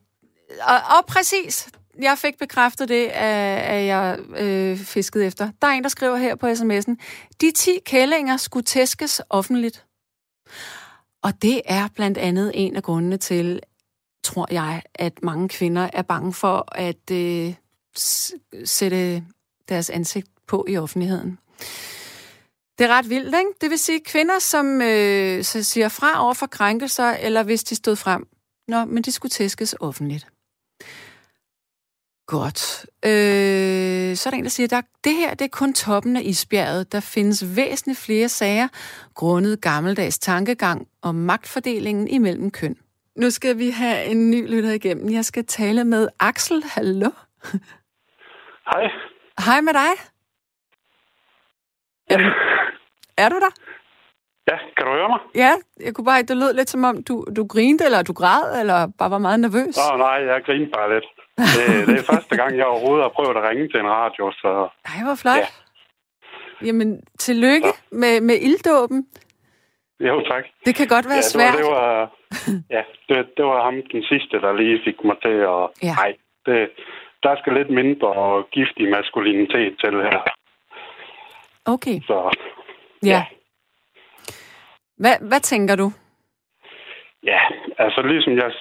[0.68, 1.72] Og, og præcis,
[2.02, 5.52] jeg fik bekræftet det, at, jeg øh, fiskede efter.
[5.62, 6.96] Der er en, der skriver her på sms'en,
[7.42, 9.86] de 10 kællinger skulle tæskes offentligt.
[11.24, 13.60] Og det er blandt andet en af grundene til,
[14.24, 17.54] tror jeg, at mange kvinder er bange for at øh,
[18.66, 19.24] sætte
[19.70, 21.38] deres ansigt på i offentligheden.
[22.78, 23.52] Det er ret vildt, ikke?
[23.62, 27.76] Det vil sige kvinder, som øh, så siger fra over for krænkelser, eller hvis de
[27.76, 28.28] stod frem.
[28.68, 30.28] Nå, men de skulle tæskes offentligt.
[32.28, 32.86] Godt.
[33.06, 36.22] Øh, så er der en, der siger, at det her det er kun toppen af
[36.24, 36.92] isbjerget.
[36.92, 38.68] Der findes væsentligt flere sager,
[39.16, 42.76] grundet gammeldags tankegang om magtfordelingen imellem køn.
[43.16, 45.14] Nu skal vi have en ny lytter igennem.
[45.14, 46.64] Jeg skal tale med Axel.
[46.64, 47.10] Hallo?
[48.66, 48.84] Hej.
[49.46, 49.92] Hej med dig.
[52.10, 52.24] Er, du,
[53.18, 53.52] er du der?
[54.48, 55.20] Ja, kan du høre mig?
[55.36, 55.52] Ja,
[55.86, 58.88] jeg kunne bare det lød lidt som om, du, du grinte, eller du græd, eller
[58.98, 59.78] bare var meget nervøs.
[59.78, 61.06] Oh, nej, jeg griner bare lidt.
[61.56, 64.70] Det, det er første gang, jeg overhovedet har prøvet at ringe til en radio, så...
[64.86, 65.38] Ej, hvor flot.
[65.38, 65.48] Ja.
[66.68, 66.90] Jamen,
[67.20, 67.98] tillykke ja.
[68.02, 69.08] med, med ilddåben.
[70.00, 70.44] Jo, tak.
[70.66, 71.54] Det kan godt være ja, det svært.
[71.54, 72.12] Var, det var,
[72.76, 75.64] ja, det, det var ham den sidste, der lige fik mig til at...
[75.88, 75.94] Ja.
[76.02, 76.12] Nej,
[76.46, 76.70] det,
[77.24, 80.22] der skal lidt mindre giftig maskulinitet til her.
[81.66, 82.02] Okay.
[82.02, 82.18] Så,
[83.04, 83.10] ja.
[83.10, 83.26] ja.
[84.98, 85.92] Hvad, hvad tænker du?
[87.24, 87.40] Ja,
[87.78, 88.52] altså ligesom jeg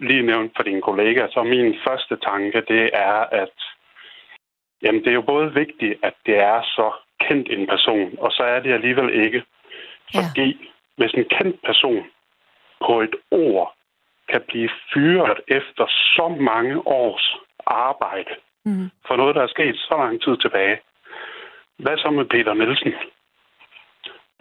[0.00, 3.56] lige nævnte for dine kollegaer, så min første tanke, det er, at
[4.82, 8.42] jamen, det er jo både vigtigt, at det er så kendt en person, og så
[8.42, 9.42] er det alligevel ikke.
[10.14, 10.66] Fordi ja.
[10.96, 12.04] hvis en kendt person
[12.86, 13.74] på et ord
[14.28, 17.36] kan blive fyret efter så mange års
[17.66, 18.34] arbejde
[18.64, 18.90] mm.
[19.06, 20.80] for noget, der er sket så lang tid tilbage.
[21.78, 22.94] Hvad så med Peter Nielsen?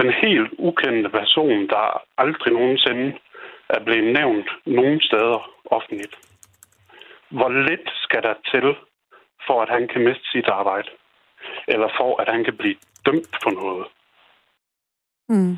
[0.01, 3.17] Den helt ukendte person, der aldrig nogensinde
[3.69, 6.15] er blevet nævnt nogen steder offentligt.
[7.29, 8.75] Hvor lidt skal der til,
[9.47, 10.89] for at han kan miste sit arbejde?
[11.67, 13.87] Eller for at han kan blive dømt for noget?
[15.29, 15.57] Mm.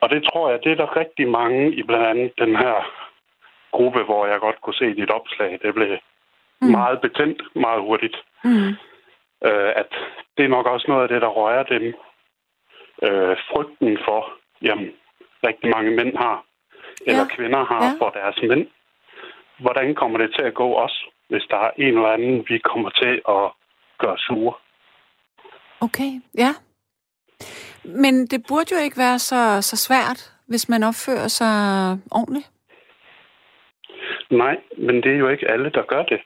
[0.00, 2.74] Og det tror jeg, det er der rigtig mange i blandt andet den her
[3.72, 5.58] gruppe, hvor jeg godt kunne se dit opslag.
[5.62, 5.98] Det blev
[6.60, 6.70] mm.
[6.70, 8.16] meget betændt meget hurtigt.
[8.44, 8.68] Mm.
[9.48, 9.90] Øh, at
[10.36, 11.94] det er nok også noget af det, der rører dem.
[13.02, 14.32] Øh, frygten for,
[14.62, 14.90] jamen,
[15.46, 16.44] rigtig mange mænd har,
[17.06, 17.34] eller ja.
[17.36, 17.92] kvinder har ja.
[17.98, 18.66] for deres mænd.
[19.58, 22.90] Hvordan kommer det til at gå os, hvis der er en eller anden, vi kommer
[22.90, 23.44] til at
[23.98, 24.54] gøre sure?
[25.80, 26.52] Okay, ja.
[27.84, 31.56] Men det burde jo ikke være så, så svært, hvis man opfører sig
[32.10, 32.50] ordentligt.
[34.30, 36.20] Nej, men det er jo ikke alle, der gør det.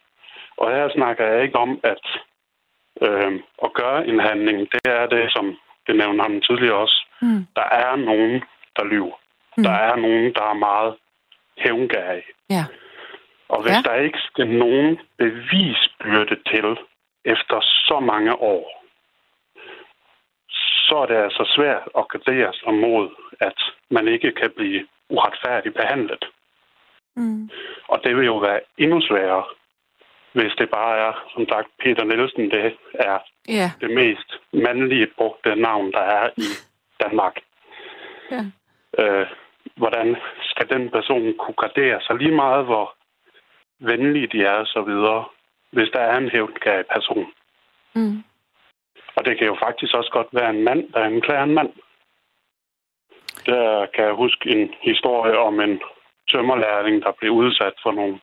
[0.57, 2.05] Og her snakker jeg ikke om, at
[3.03, 3.33] øh,
[3.65, 5.57] at gøre en handling, det er det, som
[5.87, 7.07] det nævnte ham tidligere også.
[7.23, 7.47] Mm.
[7.57, 8.43] Der er nogen,
[8.77, 9.17] der lyver.
[9.57, 9.63] Mm.
[9.63, 10.95] Der er nogen, der er meget
[11.59, 12.31] hævngærige.
[12.51, 12.65] Ja.
[13.49, 13.83] Og hvis ja.
[13.85, 16.77] der ikke skal nogen bevisbyrde til
[17.25, 18.85] efter så mange år,
[20.89, 23.59] så er det altså svært at gardere sig mod, at
[23.91, 26.25] man ikke kan blive uretfærdigt behandlet.
[27.17, 27.51] Mm.
[27.89, 29.45] Og det vil jo være endnu sværere,
[30.33, 33.19] hvis det bare er, som sagt, Peter Nielsen, det er
[33.51, 33.71] yeah.
[33.81, 36.49] det mest mandlige brugte navn, der er i
[37.03, 37.37] Danmark.
[38.31, 38.45] Ja.
[38.99, 39.27] Øh,
[39.77, 42.95] hvordan skal den person kunne gradere sig lige meget, hvor
[43.79, 45.25] venlige de er og så videre,
[45.73, 47.27] hvis der er en hævdgærig person.
[47.95, 48.25] Mm.
[49.17, 51.73] Og det kan jo faktisk også godt være en mand, der anklager en mand.
[53.47, 55.81] Der kan jeg huske en historie om en
[56.31, 58.21] tømmerlærling, der blev udsat for nogle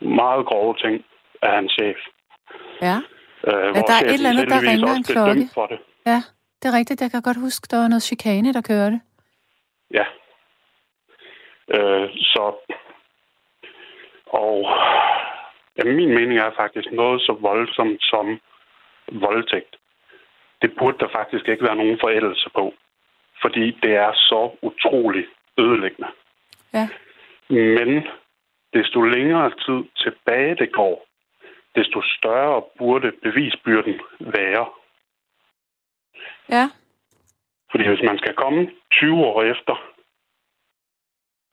[0.00, 1.04] meget grove ting
[1.42, 1.96] af hans chef.
[2.82, 2.96] Ja.
[3.48, 5.48] Øh, ja der er et eller andet, der ringer en klokke.
[5.54, 5.78] For det.
[6.06, 6.22] Ja,
[6.62, 7.00] det er rigtigt.
[7.00, 9.00] Jeg kan godt huske, der var noget chikane, der kørte.
[9.90, 10.04] Ja.
[11.68, 12.54] Øh, så...
[14.26, 14.66] Og
[15.78, 18.40] ja, min mening er faktisk noget så voldsomt som
[19.12, 19.76] voldtægt.
[20.62, 22.74] Det burde der faktisk ikke være nogen forældelse på.
[23.42, 25.26] Fordi det er så utrolig
[25.58, 26.10] ødelæggende.
[26.72, 26.88] Ja.
[27.48, 28.06] Men
[28.74, 31.06] desto længere tid tilbage det går,
[31.76, 34.66] desto større burde bevisbyrden være.
[36.48, 36.70] Ja.
[37.70, 39.93] Fordi hvis man skal komme 20 år efter,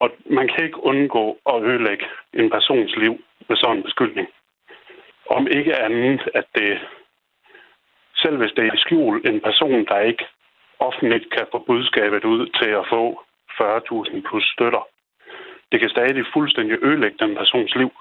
[0.02, 3.14] og man kan ikke undgå at ødelægge en persons liv
[3.50, 4.28] med sådan en beskyldning.
[5.30, 6.80] Om ikke andet, at det,
[8.16, 10.26] selv hvis det er i skjul, en person, der ikke
[10.80, 13.04] offentligt kan få budskabet ud til at få
[13.62, 14.84] 40.000 plus støtter,
[15.72, 17.92] det kan stadig fuldstændig ødelægge den persons liv.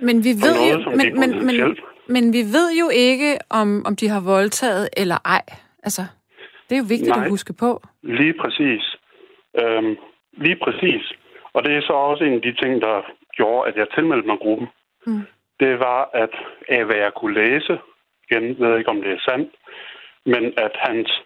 [0.00, 1.76] Men vi ved noget, jo, men, men, men,
[2.14, 5.44] men vi ved jo ikke, om, om de har voldtaget eller ej.
[5.82, 6.02] Altså,
[6.66, 7.82] det er jo vigtigt Nej, at huske på.
[8.02, 8.96] Lige præcis.
[9.60, 9.96] Øhm,
[10.32, 11.12] lige præcis.
[11.54, 13.02] Og det er så også en af de ting, der
[13.36, 14.68] gjorde, at jeg tilmeldte mig gruppen.
[15.06, 15.22] Mm.
[15.60, 16.30] Det var, at
[16.68, 17.78] af hvad jeg kunne læse,
[18.30, 19.50] igen ved ikke, om det er sandt,
[20.26, 21.22] men at hans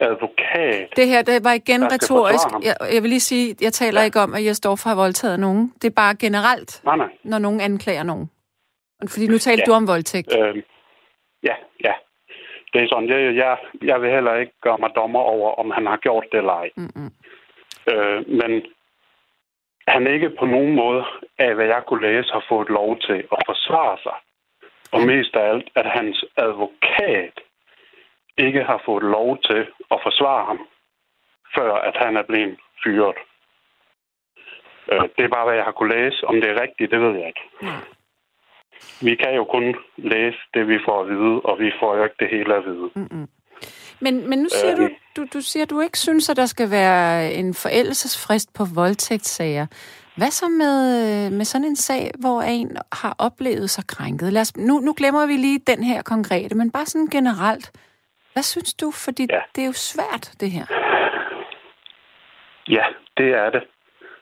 [0.00, 0.88] advokat...
[0.96, 2.46] Det her, det var igen retorisk.
[2.62, 4.04] Jeg, jeg vil lige sige, jeg taler ja.
[4.04, 5.72] ikke om, at jeg står for at have voldtaget nogen.
[5.82, 7.08] Det er bare generelt, nej, nej.
[7.24, 8.30] når nogen anklager nogen.
[9.08, 9.66] Fordi nu talte ja.
[9.66, 10.34] du om voldtægt.
[10.38, 10.62] Øh,
[11.42, 11.92] ja, ja.
[12.72, 15.86] Det er sådan, jeg, jeg, jeg vil heller ikke gøre mig dommer over, om han
[15.86, 16.70] har gjort det eller ej.
[16.76, 17.10] Mm-hmm.
[17.92, 18.62] Øh, men
[19.88, 21.04] han ikke på nogen måde,
[21.38, 24.16] af hvad jeg kunne læse, har fået lov til at forsvare sig.
[24.92, 27.40] Og mest af alt, at hans advokat
[28.38, 30.60] ikke har fået lov til at forsvare ham,
[31.56, 33.16] før at han er blevet fyret.
[34.92, 36.26] Øh, det er bare, hvad jeg har kunne læse.
[36.26, 37.44] Om det er rigtigt, det ved jeg ikke.
[37.62, 37.76] Ja.
[39.02, 42.16] Vi kan jo kun læse det, vi får at vide, og vi får jo ikke
[42.18, 42.90] det hele at vide.
[42.94, 43.28] Mm-mm.
[44.00, 44.94] Men, men nu siger du, Øhm.
[45.16, 49.66] du, du siger, du ikke synes, at der skal være en forældelsesfrist på voldtægtssager.
[50.16, 50.76] Hvad så med,
[51.26, 54.32] øh, med sådan en sag, hvor en har oplevet sig krænket?
[54.32, 57.70] Lad os, nu, nu glemmer vi lige den her konkrete, men bare sådan generelt.
[58.32, 58.90] Hvad synes du?
[58.90, 59.40] Fordi Ja.
[59.54, 60.66] det er jo svært, det her.
[62.68, 62.84] Ja,
[63.16, 63.62] det er det.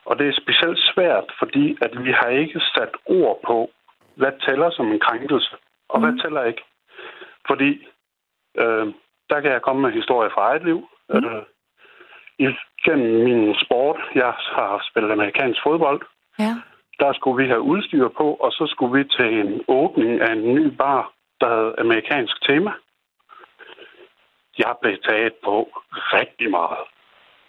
[0.05, 3.71] Og det er specielt svært, fordi at vi har ikke sat ord på,
[4.15, 5.57] hvad tæller som en krænkelse,
[5.89, 6.05] og mm.
[6.07, 6.63] hvad tæller ikke.
[7.47, 7.71] Fordi
[8.63, 8.87] øh,
[9.31, 10.89] der kan jeg komme med historie fra eget liv.
[11.09, 11.25] Mm.
[11.25, 12.55] Øh,
[12.85, 16.01] gennem min sport, jeg har spillet amerikansk fodbold,
[16.39, 16.53] Ja.
[17.01, 20.55] der skulle vi have udstyr på, og så skulle vi til en åbning af en
[20.55, 22.73] ny bar, der havde amerikansk tema.
[24.59, 26.85] Jeg blev taget på rigtig meget.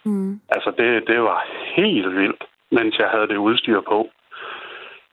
[0.04, 0.40] Mm.
[0.48, 4.10] Altså, det, det var helt vildt, mens jeg havde det udstyr på.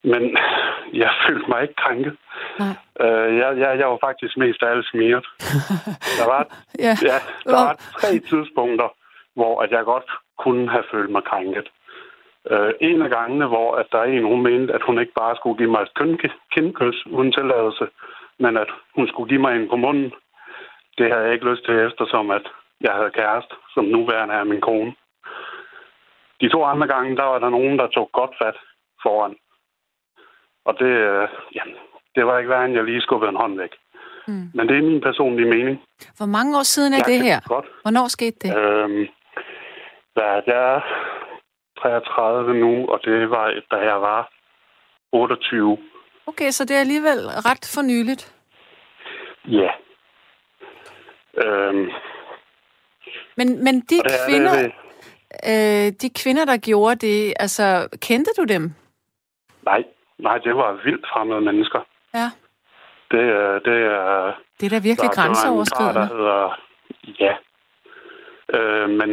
[0.04, 0.38] Men
[1.04, 2.16] jeg følte mig ikke krænket.
[2.60, 2.74] Nej.
[3.02, 5.26] Øh, jeg, jeg, jeg var faktisk mest af alt smiret.
[6.20, 6.48] Der var,
[6.80, 6.94] Ja.
[7.10, 8.90] ja, der var tre tidspunkter,
[9.36, 11.68] hvor at jeg godt kunne have følt mig krænket.
[12.52, 15.36] Øh, en af gangene, hvor at der er en, hun mente, at hun ikke bare
[15.36, 17.88] skulle give mig et kindkys uden tilladelse,
[18.40, 20.12] men at hun skulle give mig en på munden.
[20.98, 22.46] Det havde jeg ikke lyst til, eftersom at
[22.82, 24.94] jeg havde kæreste, som nuværende er min kone.
[26.42, 28.58] De to andre gange, der var der nogen, der tog godt fat
[29.04, 29.36] foran.
[30.68, 31.64] Og det, øh, ja,
[32.16, 33.74] det var ikke værre, end jeg lige skubbede en hånd væk.
[34.28, 34.50] Mm.
[34.54, 35.82] Men det er min personlige mening.
[36.18, 37.40] Hvor mange år siden er Jeg det her?
[37.48, 37.66] Godt.
[37.82, 38.58] Hvornår skete det?
[38.58, 39.02] Øhm,
[40.16, 40.54] er det?
[40.54, 40.82] jeg er
[41.82, 44.30] 33 nu, og det var, da jeg var
[45.12, 45.78] 28.
[46.28, 48.34] Okay, så det er alligevel ret for nyligt.
[49.48, 49.70] Ja.
[51.44, 51.90] Øhm,
[53.38, 54.72] Men, men de det er kvinder, det,
[55.46, 58.74] det, øh, de kvinder, der gjorde det, altså, kendte du dem?
[59.66, 59.84] nej,
[60.20, 61.80] nej, det var vildt fremmede mennesker.
[62.14, 62.28] Ja.
[63.12, 64.34] Det, er- det er...
[64.60, 65.94] Det er da virkelig der- der grænseoverskridende.
[65.94, 66.60] par, der hedder...
[67.20, 67.34] Ja.
[68.58, 69.10] Øh, men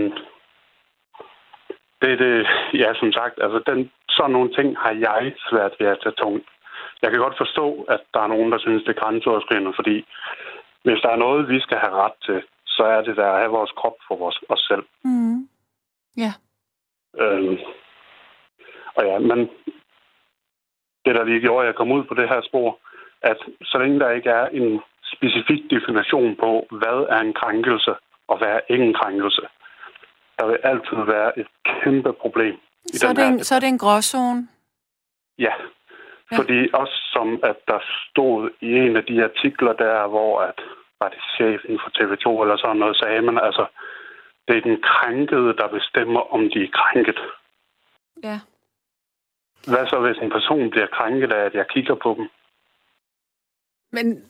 [2.02, 5.98] det, det, ja, som sagt, altså den, sådan nogle ting har jeg svært ved at
[6.02, 6.48] tage tungt.
[7.02, 10.06] Jeg kan godt forstå, at der er nogen, der synes, det er grænseoverskridende, fordi
[10.84, 13.50] hvis der er noget, vi skal have ret til, så er det der at have
[13.50, 14.84] vores krop for vores, os selv.
[15.04, 15.48] Mm.
[16.16, 16.32] Ja.
[17.20, 17.58] Øhm,
[18.96, 19.50] og ja, men
[21.04, 22.78] det, der lige gjorde, at jeg kom ud på det her spor,
[23.22, 24.80] at så længe der ikke er en
[25.14, 27.92] specifik definition på, hvad er en krænkelse,
[28.28, 29.42] og hvad er ikke en krænkelse,
[30.38, 32.54] der vil altid være et kæmpe problem
[32.94, 33.32] i Så er, det her.
[33.32, 34.48] en, så er det en gråzone.
[35.38, 35.52] Ja,
[36.32, 36.36] Ja.
[36.38, 37.78] fordi også som at der
[38.10, 40.58] stod i en af de artikler der, hvor at,
[41.00, 43.66] var det chefen for TV2 eller sådan noget, sagde man, altså,
[44.48, 47.18] det er den krænkede, der bestemmer, om de er krænket.
[48.22, 48.38] Ja.
[49.66, 52.26] Hvad så, hvis en person bliver krænket af, at jeg kigger på dem?
[53.92, 54.24] Men,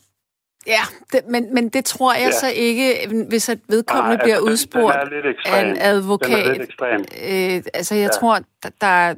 [0.67, 0.83] ja,
[1.13, 2.31] det, men, men det tror jeg Ja.
[2.31, 5.67] så ikke, hvis at vedkommende Nej, bliver altså, den- udspurgt Den er lidt af en
[5.67, 6.47] Den er advokat.
[6.59, 7.01] lidt ekstrem.
[7.01, 8.19] Øh, altså, jeg ja.
[8.21, 9.15] Tror, der, der er-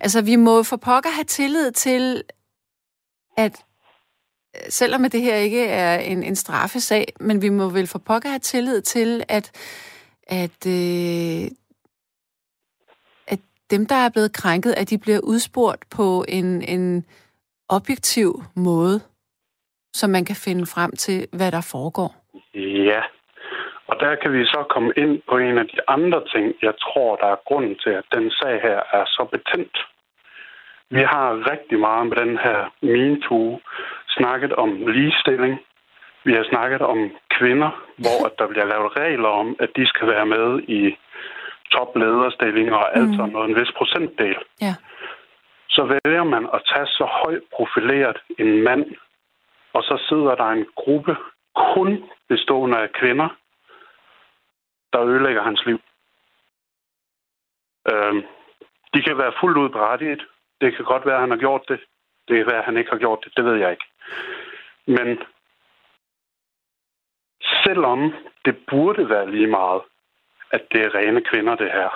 [0.00, 2.22] Altså, vi må for pokker have tillid til,
[3.36, 3.64] at
[4.56, 8.28] øh, selvom det her ikke er en, en straffesag, men vi må vel for pokker
[8.28, 9.50] have tillid til, at,
[10.26, 11.50] at, øh, at
[13.74, 17.04] dem, der er blevet krænket, at de bliver udspurgt på en, en
[17.68, 18.96] objektiv måde,
[19.98, 22.10] så man kan finde frem til, hvad der foregår.
[22.90, 23.02] Ja,
[23.88, 27.16] og der kan vi så komme ind på en af de andre ting, jeg tror,
[27.16, 29.76] der er grunden til, at den sag her er så betændt.
[30.90, 33.60] Vi har rigtig meget med den her MeToo
[34.08, 35.54] snakket om ligestilling.
[36.24, 36.98] Vi har snakket om
[37.38, 37.70] kvinder,
[38.02, 40.96] hvor at der bliver lavet regler om, at de skal være med i
[41.76, 43.14] toplederstillinger og alt Mm.
[43.16, 44.36] sådan noget, en vis procentdel.
[44.60, 44.74] Ja.
[45.68, 48.84] Så vælger man at tage så højt profileret en mand,
[49.72, 51.16] og så sidder der en gruppe
[51.74, 53.28] kun bestående af kvinder,
[54.92, 55.78] der ødelægger hans liv.
[57.92, 58.22] Øhm,
[58.94, 60.22] de kan være fuldt ud berettiget.
[60.60, 61.80] Det kan godt være, at han har gjort det.
[62.28, 63.32] Det kan være, at han ikke har gjort det.
[63.36, 63.84] Det ved jeg ikke.
[64.86, 65.18] Men
[67.64, 68.14] selvom
[68.44, 69.82] det burde være lige meget,
[70.52, 71.90] at det er rene kvinder, det her,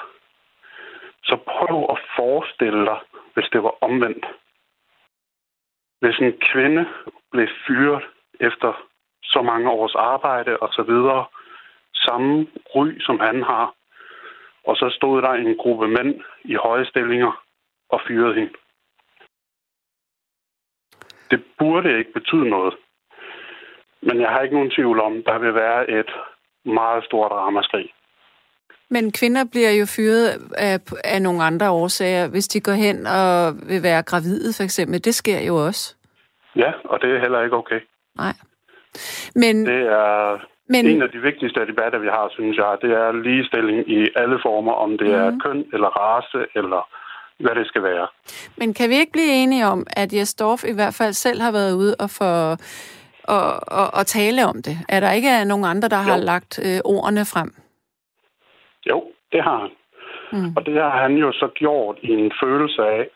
[1.25, 2.99] så prøv at forestille dig,
[3.35, 4.27] hvis det var omvendt.
[6.01, 6.87] Hvis en kvinde
[7.33, 8.05] blev fyret
[8.41, 8.87] efter
[9.23, 11.27] så mange års arbejde og så videre,
[11.95, 13.75] samme ry, som han har,
[14.65, 17.45] og så stod der en gruppe mænd i høje stillinger
[17.89, 18.55] og fyrede hende.
[21.31, 22.75] Det burde ikke betyde noget.
[24.01, 26.11] Men jeg har ikke nogen tvivl om, der vil være et
[26.65, 27.96] meget stort ramaskrig.
[28.91, 30.29] Men kvinder bliver jo fyret
[30.59, 35.05] af, af nogle andre årsager, hvis de går hen og vil være gravide, for eksempel.
[35.05, 35.95] Det sker jo også.
[36.57, 37.81] Ja, og det er heller ikke okay.
[38.17, 38.33] Nej.
[39.35, 42.77] Men, Det er men en af de vigtigste debatter, vi har, synes jeg.
[42.83, 45.41] Det er ligestilling i alle former, om det er Mhm.
[45.41, 46.89] køn eller race eller
[47.41, 48.07] hvad det skal være.
[48.57, 51.53] Men kan vi ikke blive enige om, at Jes Dorf i hvert fald selv har
[51.53, 52.57] været ude og, for,
[53.25, 54.79] og, og, og tale om det?
[54.89, 56.25] Er der ikke nogen andre, der har Jo.
[56.25, 57.55] lagt øh, ordene frem?
[58.91, 59.71] Jo, det har han.
[60.33, 60.57] Mm.
[60.57, 63.09] Og det har han jo så gjort i en følelse af,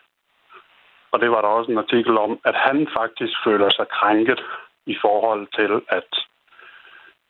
[1.11, 4.41] og det var der også en artikel om, at han faktisk føler sig krænket
[4.85, 6.09] i forhold til, at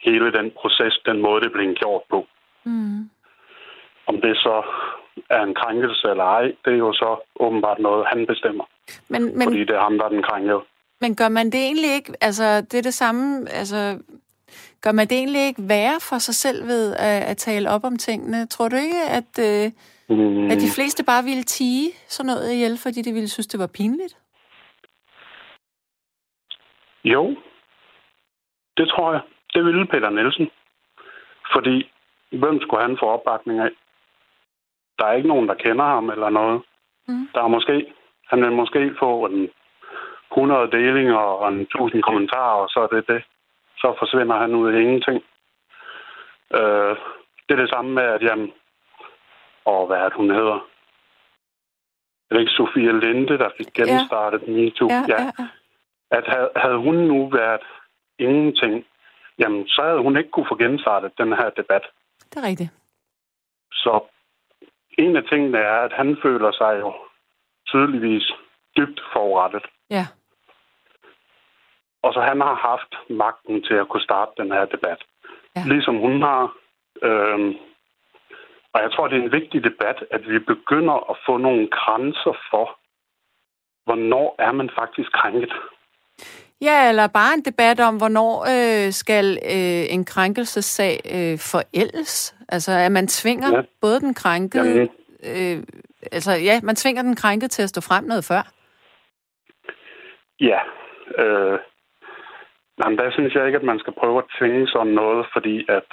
[0.01, 2.27] hele den proces, den måde, det blev gjort på.
[2.63, 3.09] Mm.
[4.07, 4.63] Om det så
[5.29, 8.65] er en krænkelse eller ej, det er jo så åbenbart noget, han bestemmer.
[9.09, 9.47] Men, Men...
[9.47, 10.61] Fordi det er ham, der er den krænkede.
[11.01, 13.99] men gør man det egentlig ikke, altså det er det samme, altså
[14.83, 17.97] gør man det egentlig ikke værre for sig selv ved at, at tale op om
[17.97, 18.47] tingene?
[18.47, 19.71] Tror du ikke, at, øh,
[20.11, 23.59] Mm, at de fleste bare ville tige sådan noget ihjel, fordi de ville synes, det
[23.59, 24.13] var pinligt?
[27.03, 27.23] Jo,
[28.77, 29.21] det tror jeg.
[29.53, 30.49] Det ville Peter Nielsen.
[31.53, 31.91] Fordi,
[32.31, 33.69] hvem skulle han få opbakning af?
[34.99, 36.61] Der er ikke nogen, der kender ham eller noget.
[37.07, 37.27] Mm.
[37.33, 37.93] Der er måske,
[38.29, 39.49] han vil måske få en
[40.31, 43.23] 100 delinger og en 1000 kommentarer, og så er det det.
[43.81, 45.23] Så forsvinder han ud i ingenting.
[46.53, 46.95] Øh,
[47.45, 48.51] det er det samme med, at jamen,
[49.65, 50.59] og hvad er det, hun hedder?
[52.29, 54.51] Er det ikke Sofia Linde, der fik genstartet ja.
[54.51, 54.89] MeToo?
[54.89, 55.47] Ja, ja, ja.
[56.17, 57.61] at havde, havde hun nu været
[58.19, 58.85] ingenting,
[59.39, 61.85] jamen så havde hun ikke kunne få genstartet den her debat.
[62.29, 62.71] Det er rigtigt.
[63.71, 64.03] Så
[64.97, 66.93] en af tingene er, at han føler sig jo
[67.67, 68.31] tydeligvis
[68.77, 69.65] dybt forurettet.
[69.89, 70.05] Ja.
[72.03, 75.01] Og så han har haft magten til at kunne starte den her debat.
[75.55, 75.61] Ja.
[75.65, 76.55] Ligesom hun har.
[77.03, 77.55] Øhm,
[78.73, 82.35] og jeg tror, det er en vigtig debat, at vi begynder at få nogle grænser
[82.49, 82.77] for,
[83.85, 85.53] hvornår er man faktisk krænket.
[86.61, 92.35] Ja, eller bare en debat om, hvornår øh, skal øh, en krænkelsessag øh, forældes?
[92.49, 93.61] Altså, at man tvinger ja.
[93.81, 94.89] Både den krænkede...
[95.23, 95.57] Jamen.
[95.57, 95.63] Øh,
[96.11, 98.51] altså, ja, man tvinger den krænkede til at stå frem noget før.
[100.39, 100.59] Ja.
[101.23, 101.59] Øh,
[102.81, 105.89] jamen, der synes jeg ikke, at man skal prøve at tvinge sådan noget, fordi at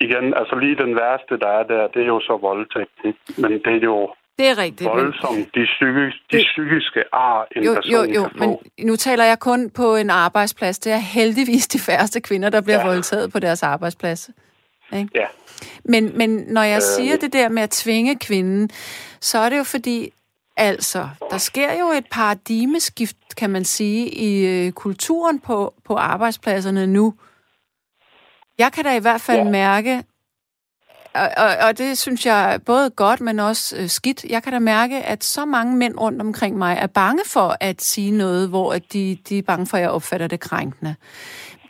[0.00, 3.14] igen, altså lige den værste, der er der, det er jo så voldtægten.
[3.42, 3.98] Men det er jo
[4.38, 4.90] Det er rigtigt.
[4.94, 8.48] Men, voldsomt, de, psyki- de Det- psykiske ar, en jo, person jo, jo, kan men
[8.48, 8.62] få.
[8.88, 10.78] nu taler jeg kun på en arbejdsplads.
[10.78, 12.86] Det er heldigvis de færreste kvinder, der bliver ja.
[12.86, 14.30] Voldtaget på deres arbejdsplads.
[14.92, 15.08] Ikke?
[15.14, 15.26] Ja.
[15.84, 16.76] Men, men når jeg.
[16.76, 16.82] Øh.
[16.82, 18.70] siger det der med at tvinge kvinden,
[19.20, 20.10] så er det jo fordi,
[20.56, 26.86] altså, der sker jo et paradigmeskift, kan man sige, i øh, kulturen på, på arbejdspladserne
[26.86, 27.14] nu.
[28.58, 29.50] Jeg kan da i hvert fald ja.
[29.50, 30.04] Mærke,
[31.16, 34.24] og, og, og det synes jeg både godt, men også øh, skidt.
[34.24, 37.82] Jeg kan da mærke, at så mange mænd rundt omkring mig er bange for at
[37.82, 40.94] sige noget, hvor at de, de er bange for, at jeg opfatter det krænkende.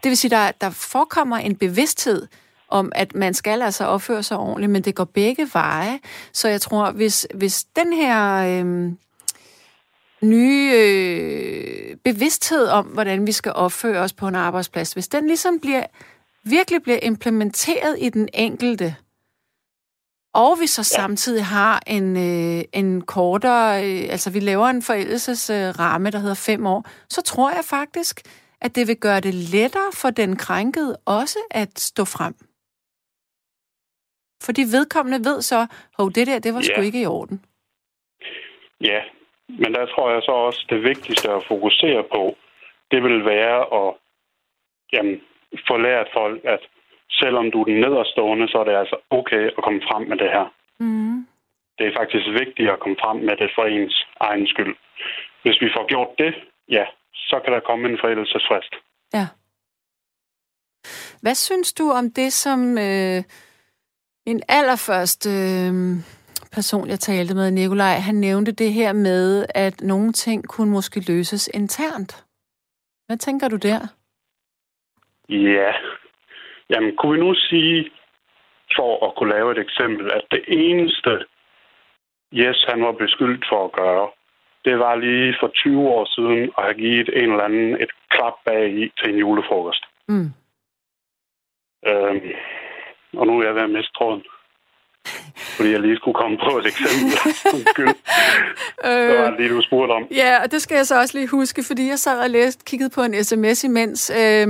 [0.02, 2.26] Det vil sige, der, der forekommer en bevidsthed
[2.68, 5.98] om, at man skal altså opføre sig ordentligt, men det går begge veje.
[6.32, 8.92] Så jeg tror, hvis, hvis den her øh,
[10.22, 15.60] nye øh, bevidsthed om, hvordan vi skal opføre os på en arbejdsplads, hvis den ligesom
[15.60, 15.84] bliver,
[16.44, 18.96] virkelig bliver implementeret i den enkelte,
[20.34, 26.08] og vi så samtidig har en, øh, en kortere, øh, altså vi laver en forældelsesramme,
[26.08, 28.22] øh, der hedder fem år, så tror jeg faktisk,
[28.60, 32.34] at det vil gøre det lettere for den krænkede også at stå frem.
[34.42, 35.66] Fordi vedkommende ved så,
[35.98, 36.86] hov, det der, det var sgu Ja.
[36.86, 37.44] ikke i orden.
[38.80, 39.00] Ja,
[39.48, 42.36] men der tror jeg så også, det vigtigste at fokusere på,
[42.90, 43.94] det vil være at
[44.92, 45.20] jamen,
[45.68, 46.60] få lært folk, at
[47.10, 50.30] selvom du er den nederstående, så er det altså okay at komme frem med det
[50.30, 50.46] her.
[50.78, 51.26] Mm.
[51.78, 54.76] Det er faktisk vigtigt at komme frem med det for ens egen skyld.
[55.42, 56.34] Hvis vi får gjort det,
[56.68, 56.84] ja,
[57.14, 58.74] så kan der komme en forældelsesfrist.
[59.14, 59.26] Ja.
[61.22, 63.22] Hvad synes du om det, som øh,
[64.26, 65.72] min allerførste øh,
[66.52, 71.00] person, jeg talte med, Nikolaj, han nævnte det her med, at nogle ting kunne måske
[71.12, 72.24] løses internt.
[73.06, 73.80] Hvad tænker du der?
[75.28, 75.72] Ja,
[76.70, 77.90] jamen kunne vi nu sige,
[78.76, 81.24] for at kunne lave et eksempel, at det eneste,
[82.32, 84.08] Yes, han var beskyldt for at gøre,
[84.64, 88.34] det var lige for 20 år siden at have givet en eller anden et klap
[88.44, 89.84] bag i til en julefrokost.
[90.08, 90.30] Mm.
[91.86, 92.30] Øhm,
[93.12, 94.22] og nu er jeg ved at miste tråden.
[95.56, 97.18] Fordi jeg lige skulle komme på et eksempel.
[97.54, 97.88] Undskyld.
[98.84, 100.02] Det var lige, du spurgte om.
[100.10, 102.90] Ja, og det skal jeg så også lige huske, fordi jeg sad og læste, kiggede
[102.90, 104.10] på en sms imens.
[104.10, 104.46] Øh,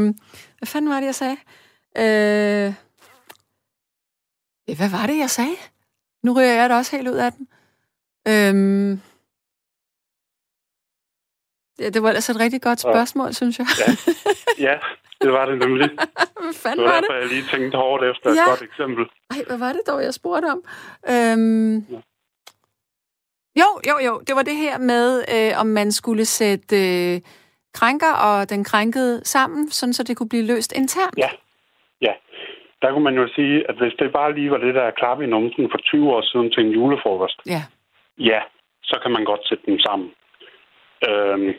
[0.59, 1.37] hvad fanden var det, jeg sagde?
[1.99, 2.75] Øh,
[4.77, 5.57] Hvad var det, jeg sagde?
[6.23, 7.49] Nu ryger jeg da også helt ud af den.
[8.29, 9.01] Øhm...
[11.79, 13.33] Ja, det var altså et rigtig godt spørgsmål, ja.
[13.33, 13.67] synes jeg.
[13.79, 13.93] Ja.
[14.71, 14.79] ja,
[15.23, 15.89] det var det nemlig.
[16.45, 17.21] hvad fanden det var, var derfor, det?
[17.21, 18.49] jeg lige tænkte hårdt efter et Ja.
[18.49, 19.05] godt eksempel.
[19.31, 20.61] Ej, hvad var det dog, jeg spurgte om?
[21.15, 21.77] Øhm...
[21.79, 22.01] Ja.
[23.63, 24.21] Jo, jo, jo.
[24.27, 27.21] Det var det her med, øh, om man skulle sætte øh,
[27.75, 31.19] krænker og den krænkede sammen, sådan så det kunne blive løst internt.
[31.19, 31.31] Ja.
[32.01, 32.13] Ja.
[32.83, 35.27] Der kunne man jo sige, at hvis det bare lige var det der klap i
[35.27, 37.63] numsen for 20 år siden til en julefrokost, Ja.
[38.19, 38.41] ja,
[38.83, 40.09] så kan man godt sætte dem sammen.
[41.09, 41.53] Øhm,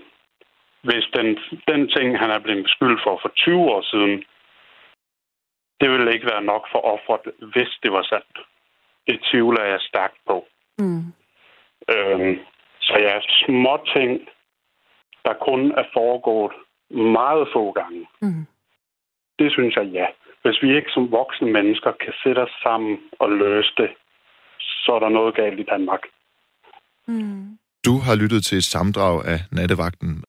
[0.84, 4.24] hvis den, den ting, han er blevet beskyldt for for 20 år siden,
[5.82, 8.38] det ville ikke være nok for offeret, hvis det var sandt.
[9.08, 10.48] Det tvivler jeg stærkt på.
[10.80, 11.04] Mm.
[11.94, 12.40] Øhm,
[12.80, 14.28] så ja, små ting,
[15.26, 16.54] der kun er foregået
[16.90, 18.08] meget få gange.
[18.22, 18.46] Mm.
[19.40, 20.06] Det synes jeg ja.
[20.42, 23.90] Hvis vi ikke som voksne mennesker kan sætte os sammen og løse det,
[24.60, 26.04] så er der noget galt i Danmark.
[27.08, 27.58] Mm.
[27.86, 30.24] Du har lyttet til et samdrag af Nattevagten